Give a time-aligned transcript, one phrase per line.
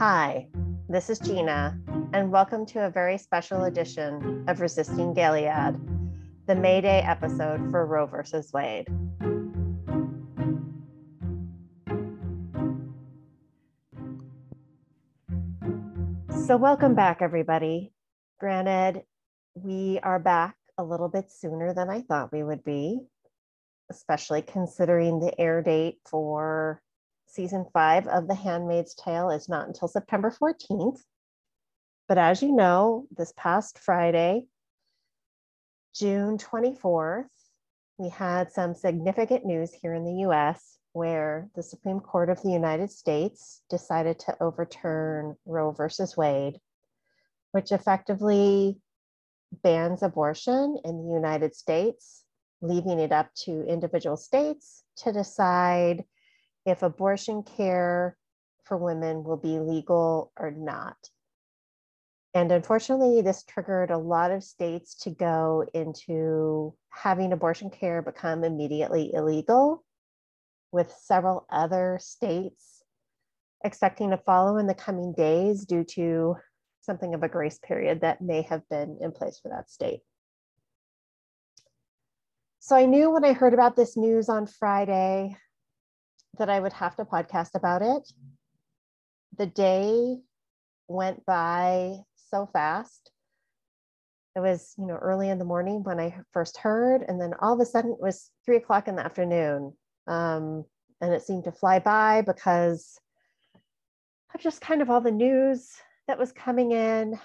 [0.00, 0.48] Hi,
[0.88, 1.78] this is Gina,
[2.14, 5.78] and welcome to a very special edition of Resisting Gilead,
[6.46, 8.86] the May Day episode for Roe versus Wade.
[16.46, 17.92] So, welcome back, everybody.
[18.38, 19.02] Granted,
[19.54, 23.00] we are back a little bit sooner than I thought we would be,
[23.90, 26.80] especially considering the air date for
[27.30, 31.00] season five of The Handmaid's Tale is not until September 14th.
[32.08, 34.46] But as you know, this past Friday,
[35.94, 37.26] June 24th,
[37.98, 42.50] we had some significant news here in the US where the Supreme Court of the
[42.50, 46.58] United States decided to overturn Roe versus Wade,
[47.52, 48.80] which effectively
[49.62, 52.24] bans abortion in the United States,
[52.60, 56.04] leaving it up to individual states to decide
[56.66, 58.16] if abortion care
[58.64, 60.96] for women will be legal or not.
[62.32, 68.44] And unfortunately, this triggered a lot of states to go into having abortion care become
[68.44, 69.84] immediately illegal,
[70.72, 72.84] with several other states
[73.64, 76.36] expecting to follow in the coming days due to
[76.80, 80.00] something of a grace period that may have been in place for that state.
[82.60, 85.36] So I knew when I heard about this news on Friday
[86.38, 88.10] that I would have to podcast about it.
[89.36, 90.18] The day
[90.88, 91.96] went by
[92.30, 93.10] so fast.
[94.36, 97.54] It was, you know, early in the morning when I first heard, and then all
[97.54, 99.72] of a sudden it was three o'clock in the afternoon.
[100.06, 100.64] Um,
[101.00, 102.98] and it seemed to fly by because
[104.34, 105.72] of just kind of all the news
[106.06, 107.18] that was coming in,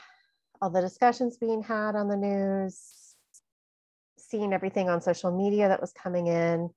[0.62, 3.16] all the discussions being had on the news,
[4.18, 6.70] seeing everything on social media that was coming in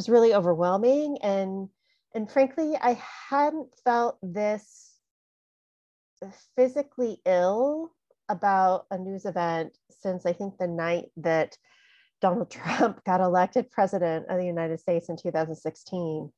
[0.00, 1.18] was really overwhelming.
[1.22, 1.68] And
[2.14, 4.94] and frankly i hadn't felt this
[6.56, 7.92] physically ill
[8.28, 11.56] about a news event since i think the night that
[12.20, 16.30] donald trump got elected president of the united states in 2016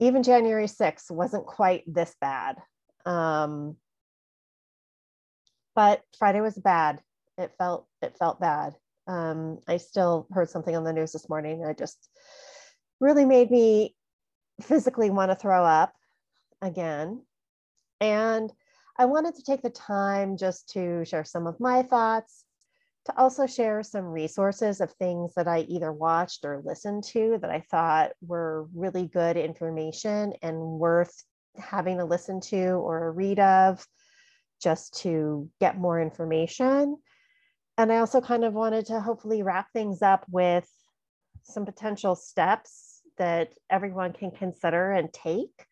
[0.00, 2.56] even january 6th wasn't quite this bad.
[3.06, 3.76] Um,
[5.76, 7.00] but friday was bad.
[7.38, 8.74] It felt it felt bad.
[9.06, 11.64] Um, i still heard something on the news this morning.
[11.64, 12.08] I just
[13.00, 13.94] really made me
[14.62, 15.92] physically want to throw up
[16.62, 17.22] again.
[18.00, 18.52] And
[18.98, 22.44] I wanted to take the time just to share some of my thoughts,
[23.06, 27.50] to also share some resources of things that I either watched or listened to that
[27.50, 31.12] I thought were really good information and worth
[31.58, 33.84] having to listen to or read of
[34.62, 36.96] just to get more information.
[37.76, 40.68] And I also kind of wanted to hopefully wrap things up with
[41.44, 45.66] some potential steps that everyone can consider and take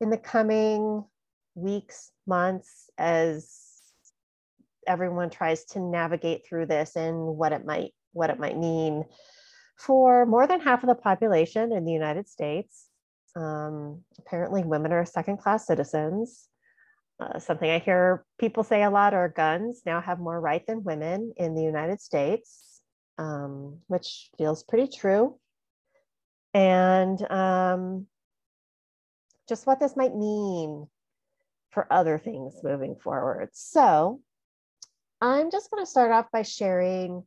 [0.00, 1.04] in the coming
[1.54, 3.50] weeks, months, as
[4.86, 9.04] everyone tries to navigate through this and what it might what it might mean
[9.76, 12.88] for more than half of the population in the United States.
[13.34, 16.48] Um, apparently, women are second class citizens.
[17.18, 20.84] Uh, something I hear people say a lot are guns now have more right than
[20.84, 22.65] women in the United States
[23.18, 25.38] um, which feels pretty true.
[26.54, 28.06] And um,
[29.48, 30.86] just what this might mean
[31.70, 33.50] for other things moving forward.
[33.52, 34.20] So
[35.20, 37.24] I'm just going to start off by sharing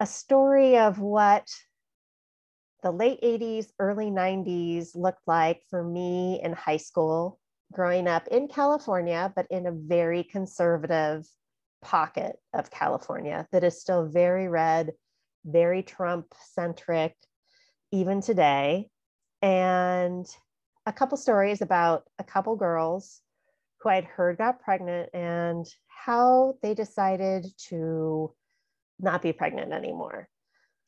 [0.00, 1.46] a story of what
[2.82, 7.38] the late 80s, early 90s looked like for me in high school,
[7.72, 11.26] growing up in California, but in a very conservative
[11.82, 14.92] pocket of California that is still very red,
[15.44, 17.14] very Trump centric,
[17.92, 18.88] even today.
[19.42, 20.26] And
[20.86, 23.20] a couple stories about a couple girls
[23.80, 28.34] who I'd heard got pregnant and how they decided to
[28.98, 30.28] not be pregnant anymore.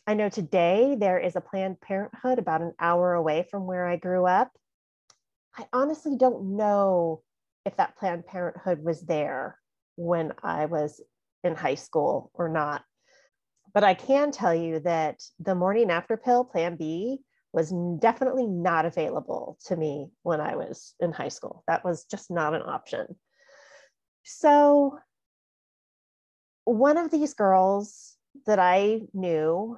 [0.06, 3.96] I know today there is a Planned Parenthood about an hour away from where I
[3.96, 4.50] grew up.
[5.56, 7.22] I honestly don't know
[7.64, 9.58] if that Planned Parenthood was there
[9.96, 11.00] when I was
[11.44, 12.84] in high school or not.
[13.74, 17.20] But I can tell you that the morning after pill, Plan B,
[17.52, 21.64] was definitely not available to me when I was in high school.
[21.66, 23.16] That was just not an option.
[24.24, 24.98] So,
[26.64, 28.16] one of these girls
[28.46, 29.76] that I knew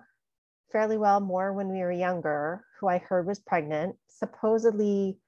[0.71, 5.19] fairly well more when we were younger, who I heard was pregnant, supposedly.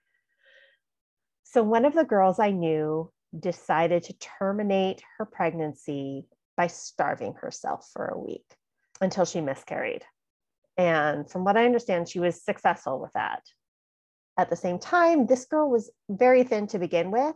[1.45, 3.11] So, one of the girls I knew
[3.41, 8.47] decided to terminate her pregnancy by starving herself for a week
[9.01, 10.05] until she miscarried.
[10.77, 13.43] And from what I understand, she was successful with that.
[14.39, 17.35] at the same time, this girl was very thin to begin with.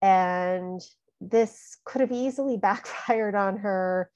[0.00, 0.80] And
[1.20, 4.10] this could have easily backfired on her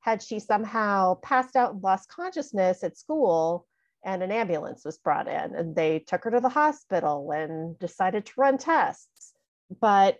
[0.00, 3.66] had she somehow passed out and lost consciousness at school
[4.04, 8.26] and an ambulance was brought in and they took her to the hospital and decided
[8.26, 9.32] to run tests.
[9.80, 10.18] But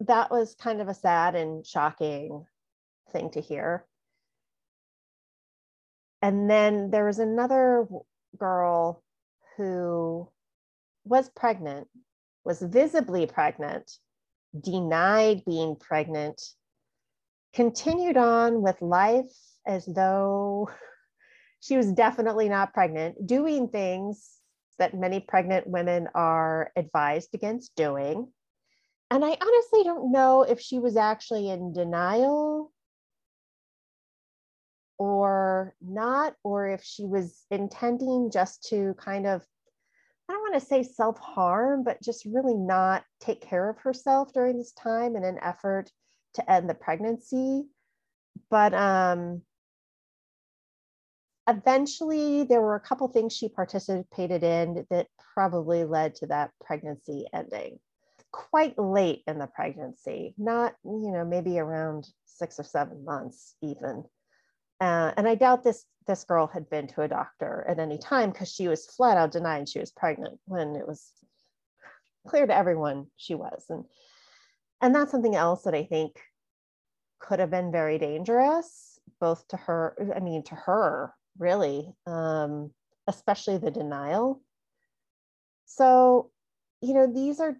[0.00, 2.44] that was kind of a sad and shocking
[3.12, 3.86] thing to hear.
[6.22, 7.86] And then there was another
[8.38, 9.02] girl
[9.56, 10.28] who
[11.04, 11.88] was pregnant,
[12.44, 13.90] was visibly pregnant,
[14.58, 16.40] denied being pregnant,
[17.52, 19.32] continued on with life
[19.66, 20.70] as though
[21.60, 24.30] she was definitely not pregnant, doing things
[24.78, 28.28] that many pregnant women are advised against doing.
[29.14, 32.72] And I honestly don't know if she was actually in denial
[34.98, 39.46] or not, or if she was intending just to kind of,
[40.28, 44.32] I don't want to say self harm, but just really not take care of herself
[44.32, 45.92] during this time in an effort
[46.34, 47.66] to end the pregnancy.
[48.50, 49.42] But um,
[51.48, 57.26] eventually, there were a couple things she participated in that probably led to that pregnancy
[57.32, 57.78] ending.
[58.34, 64.02] Quite late in the pregnancy, not, you know, maybe around six or seven months even.
[64.80, 68.30] Uh, and I doubt this this girl had been to a doctor at any time
[68.30, 71.12] because she was flat out denying she was pregnant when it was
[72.26, 73.64] clear to everyone she was.
[73.70, 73.84] And
[74.80, 76.20] and that's something else that I think
[77.20, 82.72] could have been very dangerous, both to her, I mean, to her, really, um,
[83.06, 84.42] especially the denial.
[85.66, 86.30] So,
[86.82, 87.56] you know, these are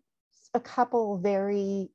[0.54, 1.90] a couple very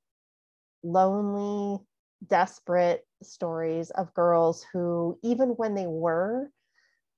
[0.84, 1.80] lonely,
[2.28, 6.52] desperate stories of girls who, even when they were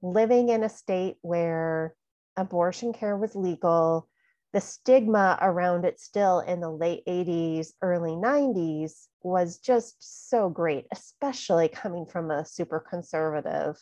[0.01, 1.95] living in a state where
[2.37, 4.07] abortion care was legal,
[4.53, 10.85] the stigma around it still in the late 80s, early 90s was just so great,
[10.91, 13.79] especially coming from a super conservative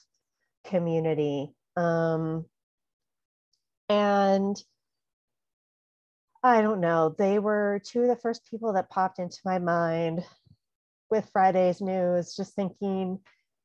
[0.66, 1.54] community.
[1.76, 2.46] Um,
[3.88, 4.62] and
[6.42, 10.24] I don't know, they were two of the first people that popped into my mind
[11.10, 13.20] with Friday's news, just thinking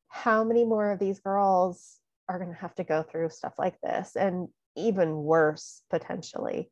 [0.09, 1.99] how many more of these girls
[2.29, 6.71] are going to have to go through stuff like this and even worse potentially.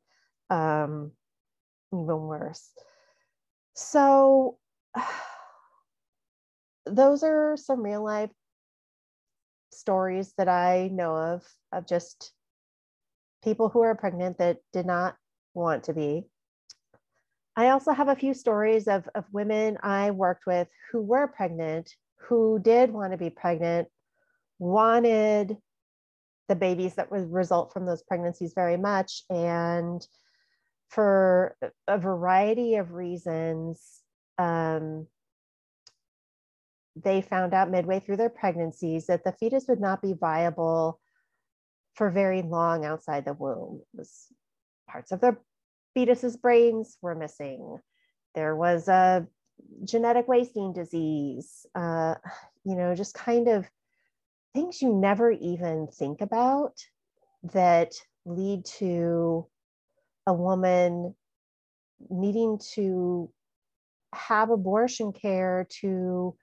[0.51, 1.13] Um,
[1.93, 2.71] even worse.
[3.75, 4.59] So,
[6.87, 8.31] those are some real life
[9.73, 12.33] stories that I know of, of just
[13.45, 15.17] people who are pregnant that did not
[15.55, 16.27] want to be
[17.57, 21.95] I also have a few stories of, of women I worked with who were pregnant,
[22.17, 23.89] who did want to be pregnant,
[24.59, 25.59] wanted
[26.49, 29.25] the babies that would result from those pregnancies very much.
[29.29, 30.07] And
[30.89, 31.57] for
[31.87, 34.01] a variety of reasons,
[34.39, 35.07] um,
[36.97, 41.01] they found out midway through their pregnancies that the fetus would not be viable
[41.95, 43.83] for very long outside the womb.
[43.93, 44.27] It was
[44.89, 45.39] parts of their
[45.97, 47.79] fetuses' brains were missing.
[48.35, 49.27] There was a
[49.85, 52.15] genetic wasting disease, uh,
[52.65, 53.67] you know, just kind of
[54.55, 56.75] things you never even think about
[57.53, 57.93] that
[58.25, 59.47] lead to
[60.27, 61.15] a woman
[62.11, 63.31] needing to
[64.15, 66.37] have abortion care to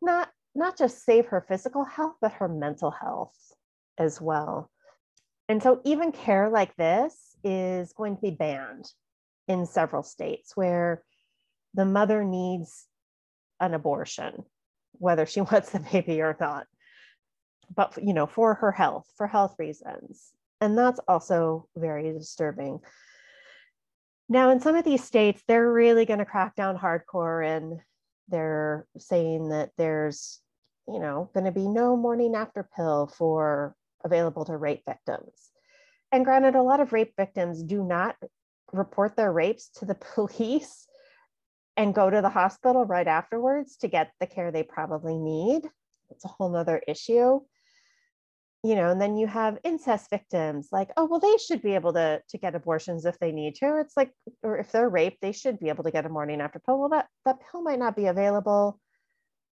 [0.00, 3.36] not not just save her physical health but her mental health
[3.98, 4.70] as well
[5.52, 8.90] and so even care like this is going to be banned
[9.46, 11.02] in several states where
[11.74, 12.86] the mother needs
[13.60, 14.44] an abortion,
[14.92, 16.64] whether she wants the baby or not,
[17.76, 20.30] but you know, for her health, for health reasons.
[20.62, 22.78] And that's also very disturbing.
[24.30, 27.78] Now, in some of these states, they're really going to crack down hardcore and
[28.26, 30.40] they're saying that there's,
[30.88, 35.50] you know, going to be no morning after pill for available to rape victims.
[36.10, 38.16] And granted, a lot of rape victims do not
[38.72, 40.86] report their rapes to the police
[41.76, 45.62] and go to the hospital right afterwards to get the care they probably need.
[46.10, 47.40] It's a whole nother issue.
[48.64, 51.94] You know, and then you have incest victims like, oh, well, they should be able
[51.94, 53.80] to, to get abortions if they need to.
[53.80, 54.12] It's like,
[54.44, 56.78] or if they're raped, they should be able to get a morning after pill.
[56.78, 58.78] Well, that, that pill might not be available.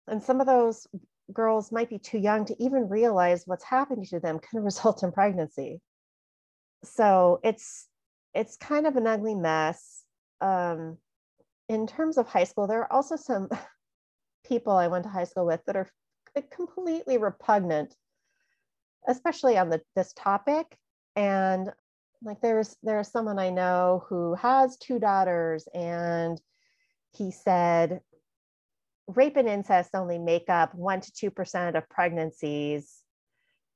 [0.06, 0.86] And some of those
[1.32, 5.12] girls might be too young to even realize what's happening to them can result in
[5.12, 5.80] pregnancy
[6.84, 7.88] so it's
[8.34, 10.04] it's kind of an ugly mess.
[10.40, 10.98] Um,
[11.68, 13.48] in terms of high school, there are also some
[14.46, 15.88] people I went to high school with that are
[16.50, 17.94] completely repugnant,
[19.08, 20.76] especially on the, this topic.
[21.16, 21.70] And
[22.22, 26.40] like there's there's someone i know who has two daughters and
[27.12, 28.00] he said
[29.06, 33.02] rape and incest only make up 1 to 2% of pregnancies.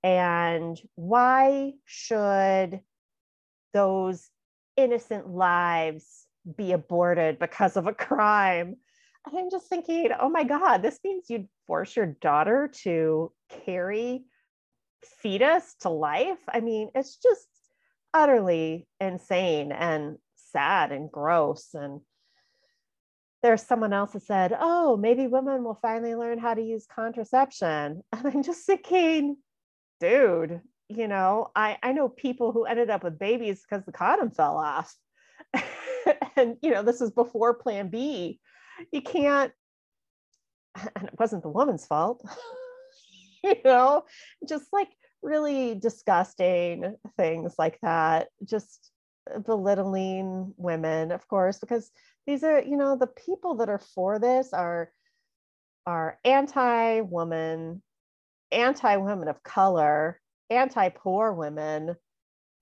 [0.02, 2.80] And why should
[3.75, 4.28] those
[4.76, 8.76] innocent lives be aborted because of a crime?
[9.26, 13.32] And i'm just thinking oh my god this means you'd force your daughter to
[13.64, 14.25] carry
[15.20, 16.38] fetus to life?
[16.49, 17.49] I mean it's just
[18.14, 20.16] utterly insane and
[20.52, 22.00] sad and gross and
[23.42, 28.02] there's someone else that said oh maybe women will finally learn how to use contraception.
[28.12, 29.37] And i'm just thinking
[30.00, 34.30] dude you know i i know people who ended up with babies because the condom
[34.30, 34.95] fell off.
[36.37, 38.40] And you know this is before plan b.
[38.92, 39.52] You can't
[40.97, 42.23] and it wasn't the woman's fault.
[43.45, 44.04] You know
[44.49, 44.88] just like
[45.23, 48.90] really disgusting things like that just
[49.45, 51.90] belittling women of course because
[52.28, 54.92] these are you know the people that are for this are
[55.87, 57.82] are anti-woman
[58.52, 60.20] anti-women of color
[60.50, 61.97] anti-poor women.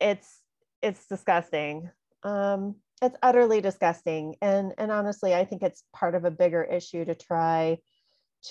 [0.00, 0.40] It's
[0.82, 1.90] it's disgusting.
[2.22, 4.36] Um it's utterly disgusting.
[4.40, 7.78] And and honestly i think it's part of a bigger issue to try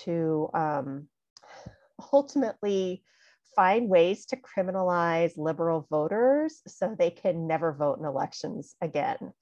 [0.04, 1.08] to um
[2.12, 3.02] ultimately
[3.54, 9.32] find ways to criminalize liberal voters so they can never vote in elections again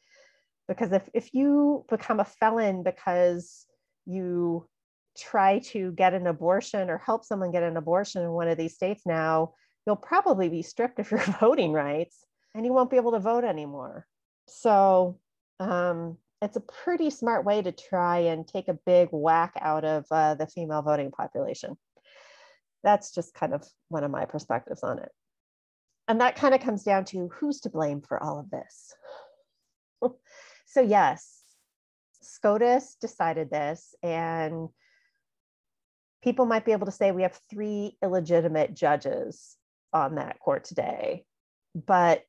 [0.68, 3.66] because if, if you become a felon because
[4.06, 4.66] you
[5.16, 8.74] try to get an abortion or help someone get an abortion in one of these
[8.74, 9.52] states now
[9.86, 13.44] you'll probably be stripped of your voting rights and you won't be able to vote
[13.44, 14.06] anymore.
[14.46, 15.18] So
[15.60, 20.06] um, it's a pretty smart way to try and take a big whack out of
[20.10, 21.76] uh, the female voting population.
[22.82, 25.10] That's just kind of one of my perspectives on it.
[26.06, 28.94] And that kind of comes down to who's to blame for all of this.
[30.64, 31.42] So, yes,
[32.22, 34.68] SCOTUS decided this, and
[36.22, 39.56] people might be able to say we have three illegitimate judges
[39.92, 41.24] on that court today.
[41.74, 42.22] But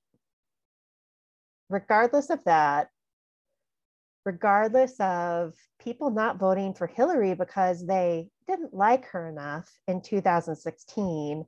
[1.70, 2.90] regardless of that,
[4.26, 11.46] regardless of people not voting for Hillary because they didn't like her enough in 2016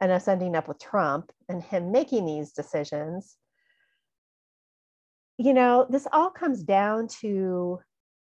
[0.00, 3.36] and us ending up with Trump and him making these decisions,
[5.38, 7.78] you know, this all comes down to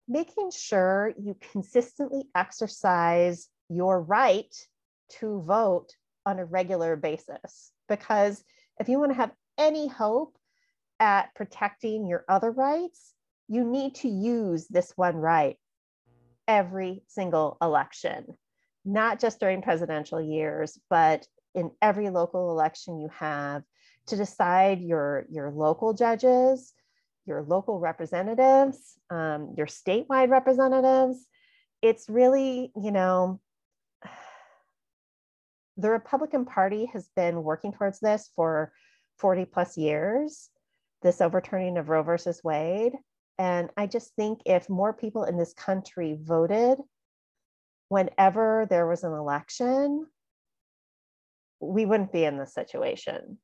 [0.08, 4.54] making sure you consistently exercise your right
[5.20, 5.89] to vote
[6.25, 7.72] on a regular basis.
[7.88, 8.44] Because
[8.80, 10.36] if you want to have any hope
[11.00, 13.13] at protecting your other rights,
[13.48, 15.58] you need to use this one right
[16.48, 18.25] every single election,
[18.84, 23.63] not just during presidential years, but in every local election you have
[24.08, 26.74] to decide your, your local judges,
[27.29, 31.25] your local representatives, um, your statewide representatives.
[31.81, 33.39] It's really, you know,
[35.77, 38.74] the Republican Party has been working towards this for
[39.19, 40.50] 40 plus years,
[41.01, 42.93] this overturning of Roe versus Wade.
[43.38, 46.79] And I just think if more people in this country voted
[47.88, 50.05] whenever there was an election,
[51.59, 53.38] we wouldn't be in this situation.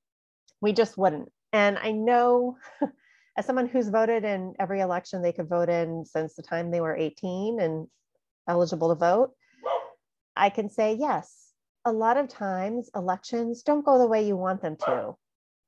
[0.61, 1.31] We just wouldn't.
[1.51, 2.57] And I know,
[3.37, 6.81] as someone who's voted in every election they could vote in since the time they
[6.81, 7.87] were 18 and
[8.47, 9.31] eligible to vote,
[10.35, 11.51] I can say, yes,
[11.83, 15.15] a lot of times elections don't go the way you want them to,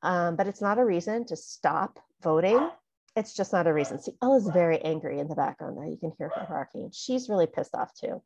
[0.01, 2.69] um, but it's not a reason to stop voting.
[3.15, 4.00] It's just not a reason.
[4.00, 5.88] See, Ella's very angry in the background there.
[5.88, 6.91] You can hear her barking.
[6.93, 8.21] She's really pissed off too.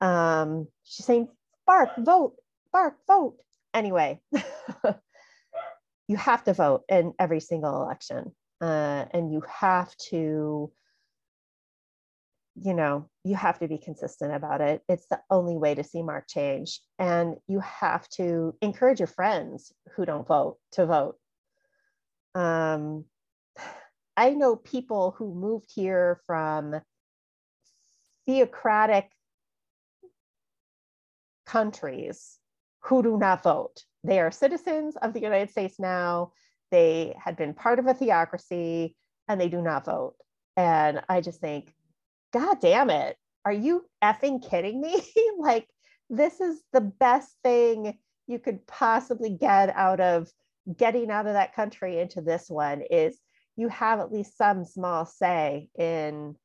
[0.00, 1.28] Um, she's saying,
[1.66, 2.36] bark, vote,
[2.72, 3.36] bark, vote.
[3.74, 4.20] Anyway,
[6.08, 8.32] you have to vote in every single election.
[8.62, 10.72] Uh, and you have to
[12.54, 14.82] you know, you have to be consistent about it.
[14.88, 16.80] It's the only way to see mark change.
[16.98, 21.16] And you have to encourage your friends who don't vote to vote.
[22.34, 23.04] Um,
[24.16, 26.80] I know people who moved here from
[28.26, 29.10] theocratic
[31.46, 32.38] countries
[32.80, 33.82] who do not vote.
[34.04, 36.32] They are citizens of the United States now.
[36.72, 38.96] They had been part of a theocracy
[39.28, 40.14] and they do not vote.
[40.56, 41.72] And I just think
[42.32, 43.16] God damn it.
[43.44, 45.02] Are you effing kidding me?
[45.38, 45.68] like,
[46.08, 50.28] this is the best thing you could possibly get out of
[50.76, 53.18] getting out of that country into this one is
[53.56, 56.36] you have at least some small say in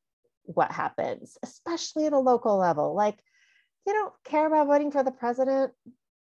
[0.44, 2.96] what happens, especially at a local level.
[2.96, 3.18] Like,
[3.86, 5.72] you don't care about voting for the president,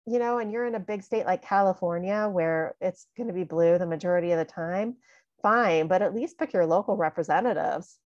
[0.07, 3.45] you know, and you're in a big state like California where it's going to be
[3.45, 4.97] blue the majority of the time,
[5.43, 7.99] fine, but at least pick your local representatives.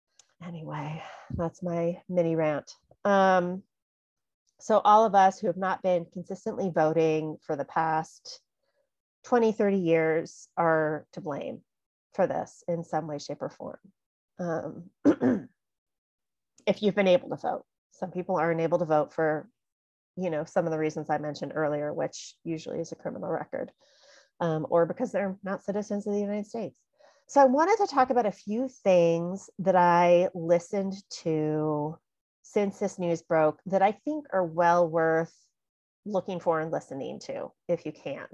[0.46, 1.03] Anyway,
[1.36, 2.72] that's my mini rant.
[3.03, 3.63] Um,
[4.60, 8.41] so, all of us who have not been consistently voting for the past
[9.25, 11.62] 20, 30 years are to blame
[12.13, 13.79] for this in some way, shape, or form.
[14.39, 14.89] Um,
[16.65, 19.50] if you've been able to vote, some people aren't able to vote for
[20.22, 23.72] you know some of the reasons i mentioned earlier which usually is a criminal record
[24.40, 26.76] um, or because they're not citizens of the united states.
[27.28, 31.98] So i wanted to talk about a few things that i listened to
[32.42, 35.34] since this news broke that i think are well worth
[36.06, 38.26] looking for and listening to if you can.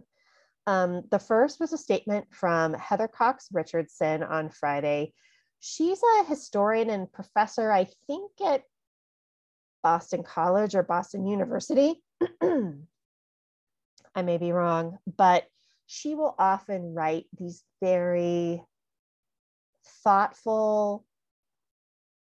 [0.68, 5.14] Um, the first was a statement from heather cox richardson on friday.
[5.60, 8.64] She's a historian and professor i think at
[9.86, 12.02] Boston College or Boston University.
[12.42, 12.72] I
[14.24, 15.46] may be wrong, but
[15.86, 18.64] she will often write these very
[20.04, 21.06] thoughtful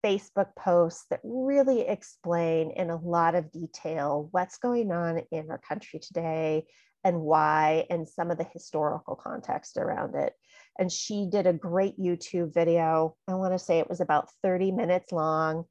[0.06, 5.60] Facebook posts that really explain in a lot of detail what's going on in our
[5.60, 6.66] country today
[7.06, 10.34] and why, and some of the historical context around it.
[10.78, 13.16] And she did a great YouTube video.
[13.26, 15.64] I want to say it was about 30 minutes long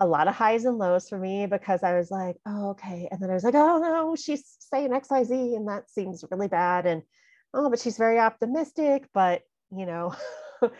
[0.00, 3.08] a lot of highs and lows for me because I was like, oh, okay.
[3.10, 6.86] And then I was like, oh no, she's saying XYZ and that seems really bad.
[6.86, 7.02] And
[7.52, 10.14] oh, but she's very optimistic, but you know,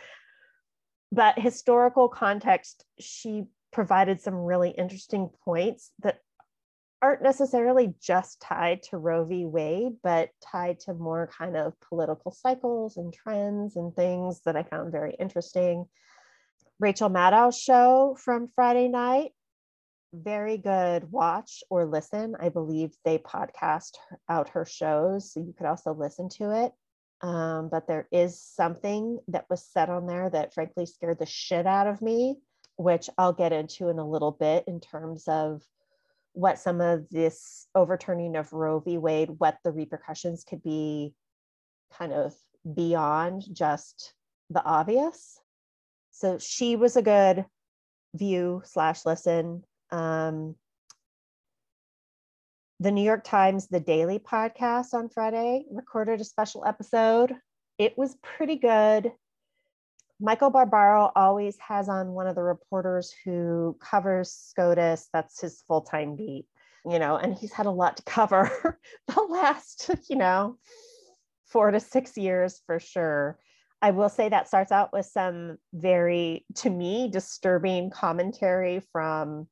[1.12, 6.20] but historical context, she provided some really interesting points that
[7.00, 9.44] aren't necessarily just tied to Roe v.
[9.44, 14.64] Wade, but tied to more kind of political cycles and trends and things that I
[14.64, 15.86] found very interesting.
[16.80, 19.32] Rachel Maddow's show from Friday night.
[20.14, 22.36] Very good watch or listen.
[22.40, 23.96] I believe they podcast
[24.28, 26.72] out her shows, so you could also listen to it.
[27.20, 31.66] Um, but there is something that was said on there that frankly scared the shit
[31.66, 32.36] out of me,
[32.76, 35.62] which I'll get into in a little bit in terms of
[36.32, 38.98] what some of this overturning of Roe v.
[38.98, 41.12] Wade, what the repercussions could be
[41.92, 42.36] kind of
[42.72, 44.14] beyond just
[44.48, 45.40] the obvious
[46.18, 47.44] so she was a good
[48.14, 49.62] view slash listen.
[49.90, 50.56] Um,
[52.80, 57.34] the new york times the daily podcast on friday recorded a special episode.
[57.78, 59.12] It was pretty good.
[60.20, 65.08] Michael barbaro always has on one of the reporters who covers scotus.
[65.12, 66.46] That's his full-time beat
[66.88, 68.78] you know and he's had a lot to cover
[69.08, 70.56] the last you know
[71.46, 73.38] four to six years for sure
[73.80, 79.46] I will say that starts out with some very, to me, disturbing commentary from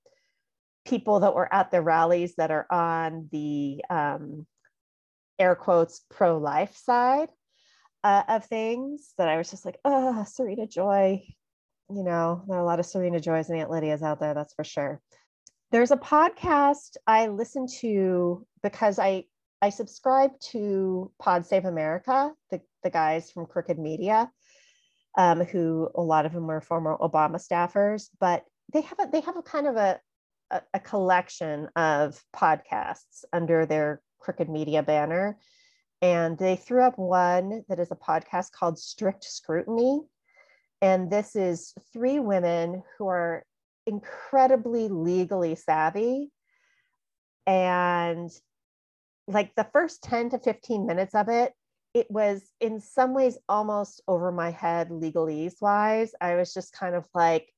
[0.84, 4.46] people that were at the rallies that are on the um,
[5.38, 7.28] air quotes pro life side
[8.02, 11.22] uh, of things that I was just like, oh, Serena Joy.
[11.88, 14.54] You know, there are a lot of Serena Joys and Aunt Lydia's out there, that's
[14.54, 15.00] for sure.
[15.70, 19.24] There's a podcast I listen to because I
[19.62, 24.30] I subscribe to Pod Save America, the, the guys from Crooked Media,
[25.16, 29.20] um, who a lot of them were former Obama staffers, but they have a, they
[29.20, 29.98] have a kind of a,
[30.50, 35.38] a, a collection of podcasts under their Crooked Media banner.
[36.02, 40.02] And they threw up one that is a podcast called Strict Scrutiny.
[40.82, 43.44] And this is three women who are
[43.86, 46.30] incredibly legally savvy
[47.46, 48.30] and
[49.28, 51.52] like the first 10 to 15 minutes of it,
[51.94, 56.14] it was in some ways almost over my head legalese wise.
[56.20, 57.52] I was just kind of like,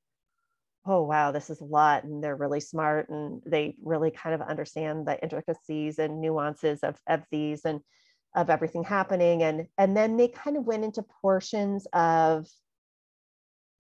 [0.87, 2.05] oh, wow, this is a lot.
[2.05, 6.97] And they're really smart and they really kind of understand the intricacies and nuances of,
[7.07, 7.81] of these and
[8.35, 9.43] of everything happening.
[9.43, 12.47] And, and then they kind of went into portions of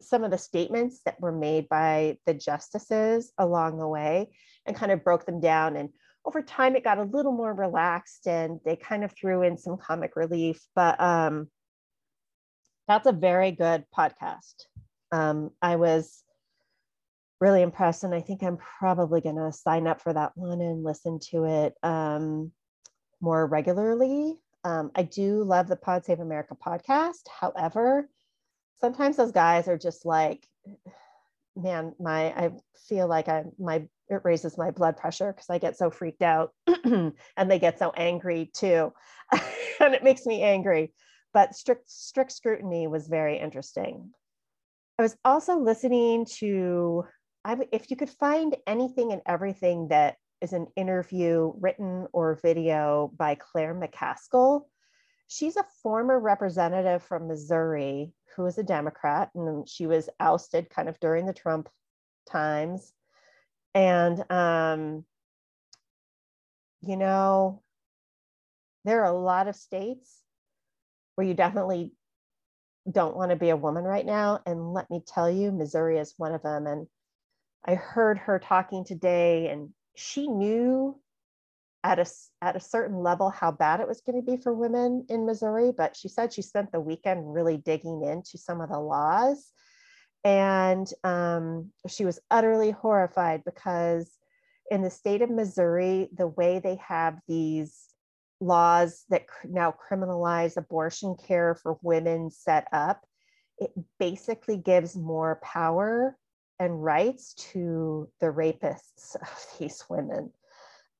[0.00, 4.30] some of the statements that were made by the justices along the way
[4.66, 5.90] and kind of broke them down and
[6.28, 9.78] over time it got a little more relaxed and they kind of threw in some
[9.78, 11.48] comic relief but um,
[12.86, 14.54] that's a very good podcast.
[15.10, 16.22] Um, i was
[17.40, 20.84] really impressed and i think i'm probably going to sign up for that one and
[20.84, 22.52] listen to it um,
[23.22, 24.36] more regularly.
[24.64, 27.22] Um, i do love the pod save america podcast.
[27.40, 28.06] However
[28.82, 30.46] sometimes those guys are just like
[31.56, 32.50] man my i
[32.86, 36.52] feel like i my it raises my blood pressure because I get so freaked out
[36.84, 37.12] and
[37.46, 38.92] they get so angry too.
[39.80, 40.92] and it makes me angry.
[41.34, 44.10] But strict strict scrutiny was very interesting.
[44.98, 47.04] I was also listening to
[47.44, 53.12] I if you could find anything and everything that is an interview written or video
[53.16, 54.62] by Claire McCaskill.
[55.26, 60.88] She's a former representative from Missouri who is a Democrat, and she was ousted kind
[60.88, 61.68] of during the Trump
[62.30, 62.92] times.
[63.74, 65.04] And, um,
[66.80, 67.62] you know,
[68.84, 70.22] there are a lot of states
[71.14, 71.92] where you definitely
[72.90, 74.40] don't want to be a woman right now.
[74.46, 76.66] And let me tell you, Missouri is one of them.
[76.66, 76.86] And
[77.64, 80.98] I heard her talking today, and she knew
[81.84, 82.06] at a
[82.42, 85.72] at a certain level how bad it was going to be for women in Missouri,
[85.76, 89.52] but she said she spent the weekend really digging into some of the laws,
[90.24, 94.10] and um, she was utterly horrified because
[94.70, 97.88] in the state of Missouri, the way they have these
[98.40, 103.04] laws that now criminalize abortion care for women set up,
[103.58, 106.16] it basically gives more power
[106.60, 110.30] and rights to the rapists of these women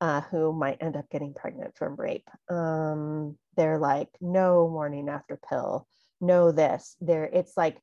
[0.01, 2.29] uh, who might end up getting pregnant from rape.
[2.49, 5.87] Um, they're like, no morning after pill,
[6.21, 6.97] no this.
[7.01, 7.79] There, it's like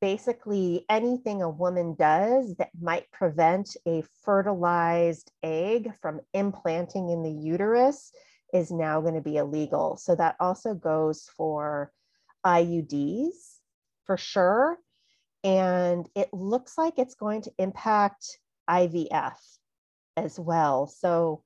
[0.00, 7.30] basically anything a woman does that might prevent a fertilized egg from implanting in the
[7.30, 8.12] uterus
[8.52, 9.96] is now going to be illegal.
[9.96, 11.92] So that also goes for
[12.44, 13.58] IUDs
[14.06, 14.78] for sure.
[15.44, 19.38] And it looks like it's going to impact IVF
[20.16, 20.86] as well.
[20.86, 21.42] So,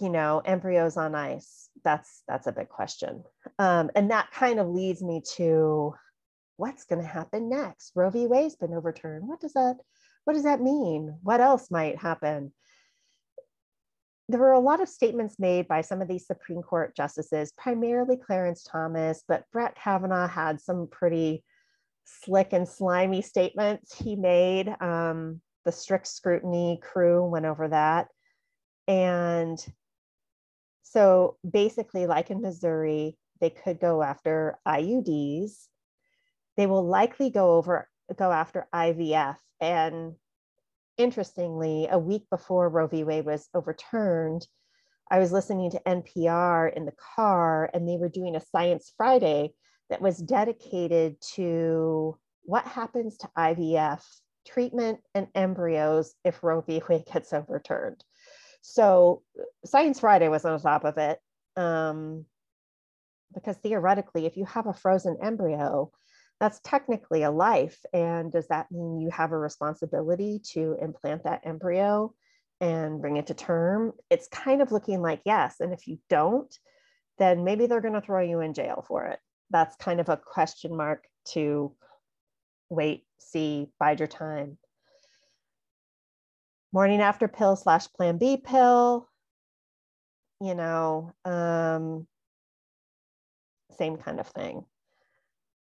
[0.00, 3.24] you know, embryos on ice, that's that's a big question.
[3.58, 5.94] Um, and that kind of leads me to
[6.60, 7.92] what's going to happen next?
[7.94, 8.26] Roe v.
[8.26, 9.26] Wade's been overturned.
[9.26, 9.76] What does that
[10.24, 11.16] what does that mean?
[11.22, 12.52] What else might happen?
[14.30, 18.16] there were a lot of statements made by some of these Supreme Court justices, primarily
[18.16, 21.42] Clarence Thomas, but Brett Kavanaugh had some pretty
[22.04, 24.68] slick and slimy statements he made.
[24.80, 28.08] Um, the strict scrutiny crew went over that.
[28.86, 29.58] And
[30.82, 35.66] so basically, like in Missouri, they could go after IUDs.
[36.60, 39.36] They will likely go over go after IVF.
[39.62, 40.16] And
[40.98, 43.02] interestingly, a week before Roe v.
[43.02, 44.46] Wade was overturned,
[45.10, 49.54] I was listening to NPR in the car, and they were doing a Science Friday
[49.88, 54.04] that was dedicated to what happens to IVF
[54.46, 56.82] treatment and embryos if Roe v.
[56.86, 58.04] Wade gets overturned.
[58.60, 59.22] So,
[59.64, 61.20] Science Friday was on top of it.
[61.56, 62.26] Um,
[63.32, 65.90] because theoretically, if you have a frozen embryo,
[66.40, 67.78] that's technically a life.
[67.92, 72.14] And does that mean you have a responsibility to implant that embryo
[72.60, 73.92] and bring it to term?
[74.08, 75.56] It's kind of looking like yes.
[75.60, 76.52] And if you don't,
[77.18, 79.18] then maybe they're going to throw you in jail for it.
[79.50, 81.74] That's kind of a question mark to
[82.70, 84.56] wait, see, bide your time.
[86.72, 89.08] Morning after pill slash plan B pill,
[90.40, 92.06] you know, um,
[93.76, 94.64] same kind of thing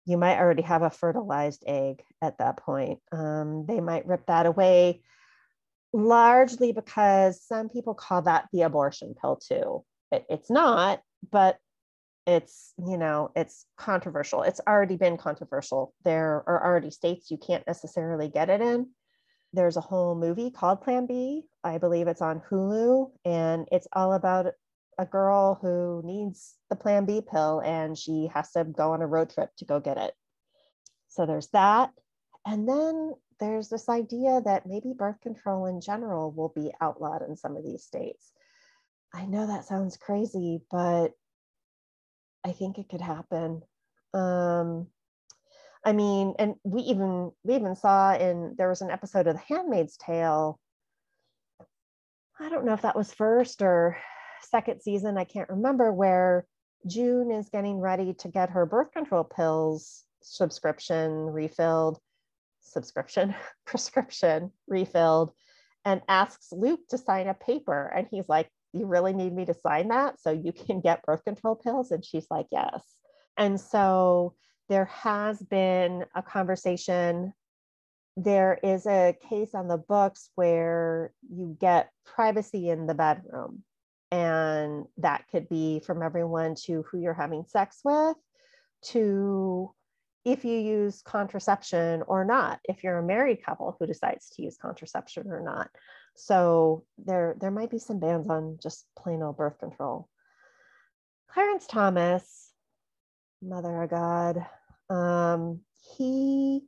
[0.06, 2.98] you might already have a fertilized egg at that point.
[3.12, 5.02] Um, they might rip that away
[5.92, 9.84] largely because some people call that the abortion pill too.
[10.12, 11.58] It, it's not, but
[12.26, 14.42] it's, you know, it's controversial.
[14.42, 15.94] It's already been controversial.
[16.04, 18.90] There are already states you can't necessarily get it in.
[19.52, 21.42] There's a whole movie called Plan B.
[21.64, 24.52] I believe it's on Hulu, and it's all about
[25.00, 29.06] a girl who needs the plan B pill and she has to go on a
[29.06, 30.12] road trip to go get it.
[31.08, 31.90] So there's that.
[32.46, 37.34] And then there's this idea that maybe birth control in general will be outlawed in
[37.34, 38.30] some of these states.
[39.14, 41.08] I know that sounds crazy, but
[42.44, 43.62] I think it could happen.
[44.12, 44.86] Um,
[45.82, 49.54] I mean, and we even we even saw in there was an episode of The
[49.54, 50.60] Handmaid's Tale.
[52.38, 53.96] I don't know if that was first or
[54.42, 56.46] second season, I can't remember, where
[56.86, 61.98] June is getting ready to get her birth control pills subscription refilled,
[62.60, 63.34] subscription,
[63.66, 65.32] prescription refilled,
[65.84, 67.86] and asks Luke to sign a paper.
[67.94, 71.24] And he's like, You really need me to sign that so you can get birth
[71.24, 71.90] control pills?
[71.90, 72.82] And she's like, Yes.
[73.36, 74.34] And so
[74.68, 77.32] there has been a conversation.
[78.16, 83.64] There is a case on the books where you get privacy in the bedroom
[84.10, 88.16] and that could be from everyone to who you're having sex with
[88.82, 89.72] to
[90.24, 94.58] if you use contraception or not if you're a married couple who decides to use
[94.60, 95.70] contraception or not
[96.16, 100.08] so there there might be some bans on just plain old birth control
[101.30, 102.50] clarence thomas
[103.42, 104.46] mother of god
[104.90, 105.60] um,
[105.96, 106.62] he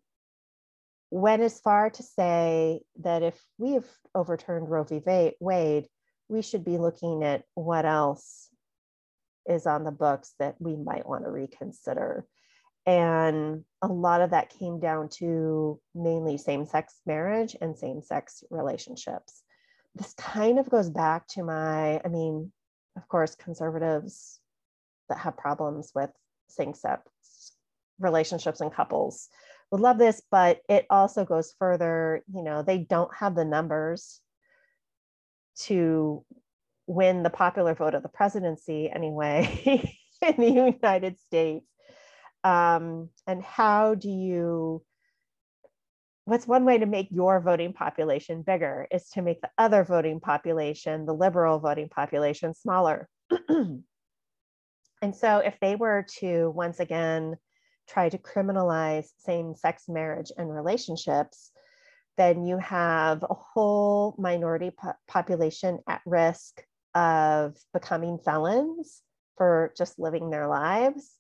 [1.11, 5.03] went as far to say that if we have overturned Roe v.
[5.41, 5.87] Wade,
[6.33, 8.49] we should be looking at what else
[9.47, 12.25] is on the books that we might want to reconsider.
[12.87, 18.43] And a lot of that came down to mainly same sex marriage and same sex
[18.51, 19.43] relationships.
[19.95, 22.51] This kind of goes back to my, I mean,
[22.97, 24.41] of course, conservatives
[25.09, 26.11] that have problems with
[26.49, 27.03] same sex
[28.01, 29.29] relationships and couples
[29.71, 32.23] would love this, but it also goes further.
[32.33, 34.21] You know, they don't have the numbers
[35.61, 36.25] to
[36.87, 41.67] win the popular vote of the presidency anyway in the United States.
[42.45, 44.83] Um, and how do you,
[46.25, 50.21] what's one way to make your voting population bigger is to make the other voting
[50.21, 53.09] population, the liberal voting population, smaller.
[53.49, 53.85] and
[55.13, 57.37] so if they were to once again
[57.89, 61.53] try to criminalize same sex marriage and relationships,
[62.17, 66.63] then you have a whole minority po- population at risk
[66.95, 69.03] of becoming felons
[69.37, 71.17] for just living their lives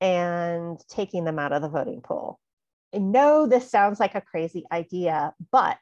[0.00, 2.38] and taking them out of the voting pool.
[2.94, 5.78] I know this sounds like a crazy idea, but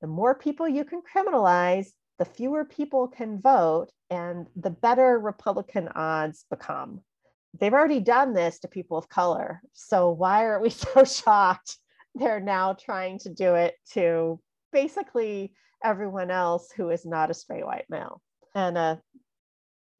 [0.00, 5.88] the more people you can criminalize, the fewer people can vote, and the better Republican
[5.88, 7.00] odds become.
[7.58, 9.62] They've already done this to people of color.
[9.72, 11.76] So why are we so shocked?
[12.14, 14.40] They're now trying to do it to
[14.72, 18.20] basically everyone else who is not a straight white male
[18.54, 19.00] and a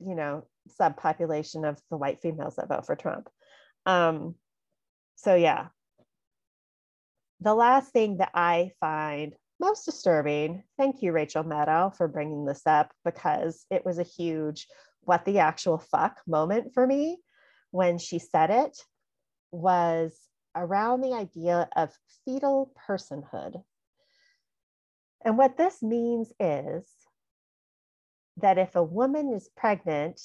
[0.01, 0.47] you know
[0.81, 3.29] subpopulation of the white females that vote for trump.
[3.87, 4.35] Um,
[5.17, 5.69] so yeah.
[7.41, 12.67] The last thing that i find most disturbing thank you rachel maddow for bringing this
[12.67, 14.67] up because it was a huge
[15.03, 17.19] what the actual fuck moment for me
[17.71, 18.77] when she said it
[19.53, 20.19] was
[20.55, 23.63] around the idea of fetal personhood
[25.25, 26.89] and what this means is
[28.39, 30.21] that if a woman is pregnant,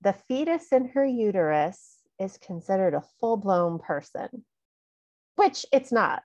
[0.00, 4.44] the fetus in her uterus is considered a full blown person,
[5.36, 6.22] which it's not.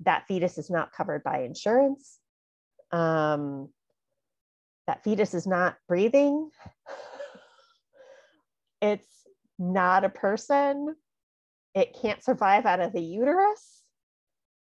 [0.00, 2.18] That fetus is not covered by insurance.
[2.92, 3.70] Um,
[4.86, 6.50] that fetus is not breathing.
[8.84, 9.06] It's
[9.60, 10.96] not a person.
[11.74, 13.82] It can't survive out of the uterus.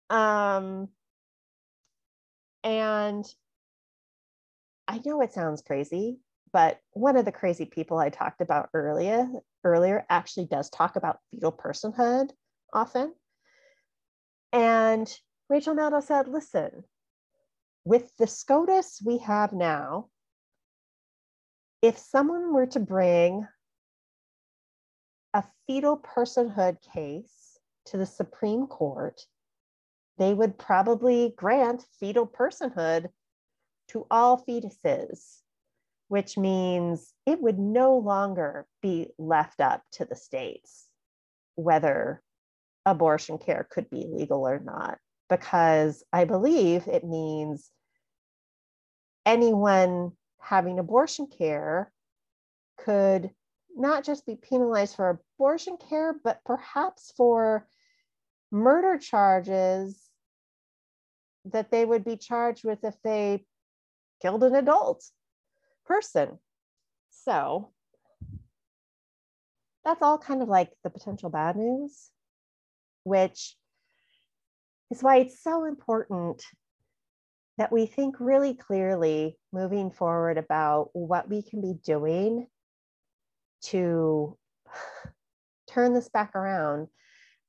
[0.09, 0.89] Um,
[2.63, 3.25] and
[4.87, 6.19] I know it sounds crazy,
[6.53, 9.27] but one of the crazy people I talked about earlier
[9.63, 12.29] earlier actually does talk about fetal personhood
[12.71, 13.13] often.
[14.53, 15.11] And
[15.49, 16.83] Rachel Maddow said, listen,
[17.83, 20.09] with the SCOTUS we have now,
[21.81, 23.47] if someone were to bring
[25.35, 29.19] a fetal personhood case to the Supreme Court,
[30.17, 33.09] they would probably grant fetal personhood
[33.89, 35.41] to all fetuses,
[36.07, 40.87] which means it would no longer be left up to the states
[41.55, 42.21] whether
[42.85, 47.71] abortion care could be legal or not, because I believe it means
[49.25, 51.91] anyone having abortion care
[52.77, 53.31] could
[53.75, 57.67] not just be penalized for abortion care, but perhaps for
[58.51, 60.09] murder charges
[61.45, 63.45] that they would be charged with if they
[64.21, 65.03] killed an adult
[65.85, 66.39] person.
[67.11, 67.71] So
[69.83, 72.09] that's all kind of like the potential bad news,
[73.03, 73.55] which
[74.89, 76.43] is why it's so important
[77.57, 82.47] that we think really clearly moving forward about what we can be doing
[83.63, 84.37] to
[85.69, 86.87] turn this back around.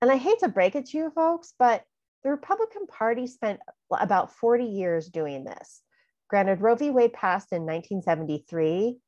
[0.03, 1.85] And I hate to break it to you folks, but
[2.23, 5.83] the Republican Party spent about 40 years doing this.
[6.29, 6.91] Granted, Roe v.
[6.91, 8.99] Wade passed in 1973.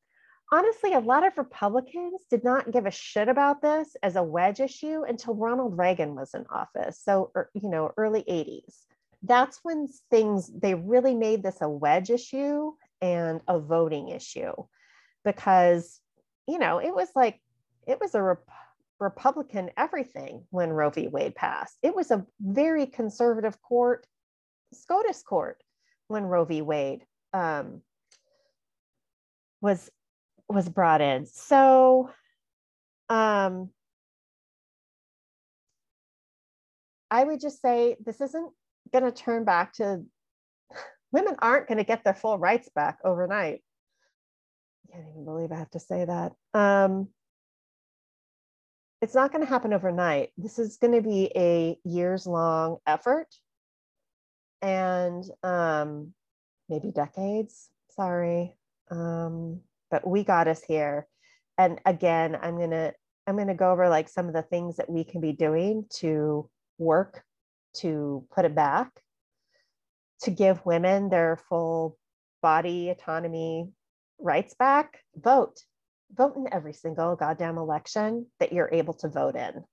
[0.51, 4.59] Honestly, a lot of Republicans did not give a shit about this as a wedge
[4.59, 6.99] issue until Ronald Reagan was in office.
[7.03, 8.85] So, er, you know, early 80s.
[9.21, 14.53] That's when things, they really made this a wedge issue and a voting issue
[15.25, 15.99] because,
[16.49, 17.39] you know, it was like,
[17.87, 18.37] it was a
[18.99, 21.07] Republican everything when Roe v.
[21.07, 21.77] Wade passed.
[21.83, 24.07] It was a very conservative court,
[24.73, 25.61] SCOTUS court,
[26.07, 26.61] when Roe v.
[26.61, 27.81] Wade um,
[29.61, 29.89] was
[30.47, 31.27] was brought in.
[31.27, 32.09] So,
[33.09, 33.69] um,
[37.11, 38.51] I would just say this isn't
[38.91, 40.03] going to turn back to
[41.11, 43.61] women aren't going to get their full rights back overnight.
[44.91, 46.31] Can't even believe I have to say that.
[46.53, 47.09] Um,
[49.01, 50.29] it's not going to happen overnight.
[50.37, 53.27] This is going to be a years long effort
[54.61, 56.13] and um,
[56.67, 57.69] maybe decades.
[57.91, 58.55] Sorry.
[58.91, 61.07] Um, but we got us here.
[61.57, 62.93] And again, I'm going to
[63.27, 65.85] I'm going to go over like some of the things that we can be doing
[65.97, 66.49] to
[66.79, 67.23] work
[67.75, 68.89] to put it back,
[70.21, 71.95] to give women their full
[72.41, 73.69] body autonomy
[74.19, 74.99] rights back.
[75.15, 75.59] Vote
[76.15, 79.63] vote in every single goddamn election that you're able to vote in.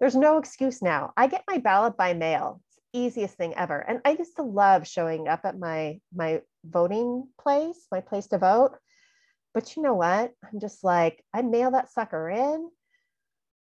[0.00, 1.12] There's no excuse now.
[1.16, 2.60] I get my ballot by mail.
[2.68, 3.78] It's the easiest thing ever.
[3.78, 8.38] And I used to love showing up at my my voting place, my place to
[8.38, 8.76] vote.
[9.54, 10.32] But you know what?
[10.44, 12.68] I'm just like, I mail that sucker in.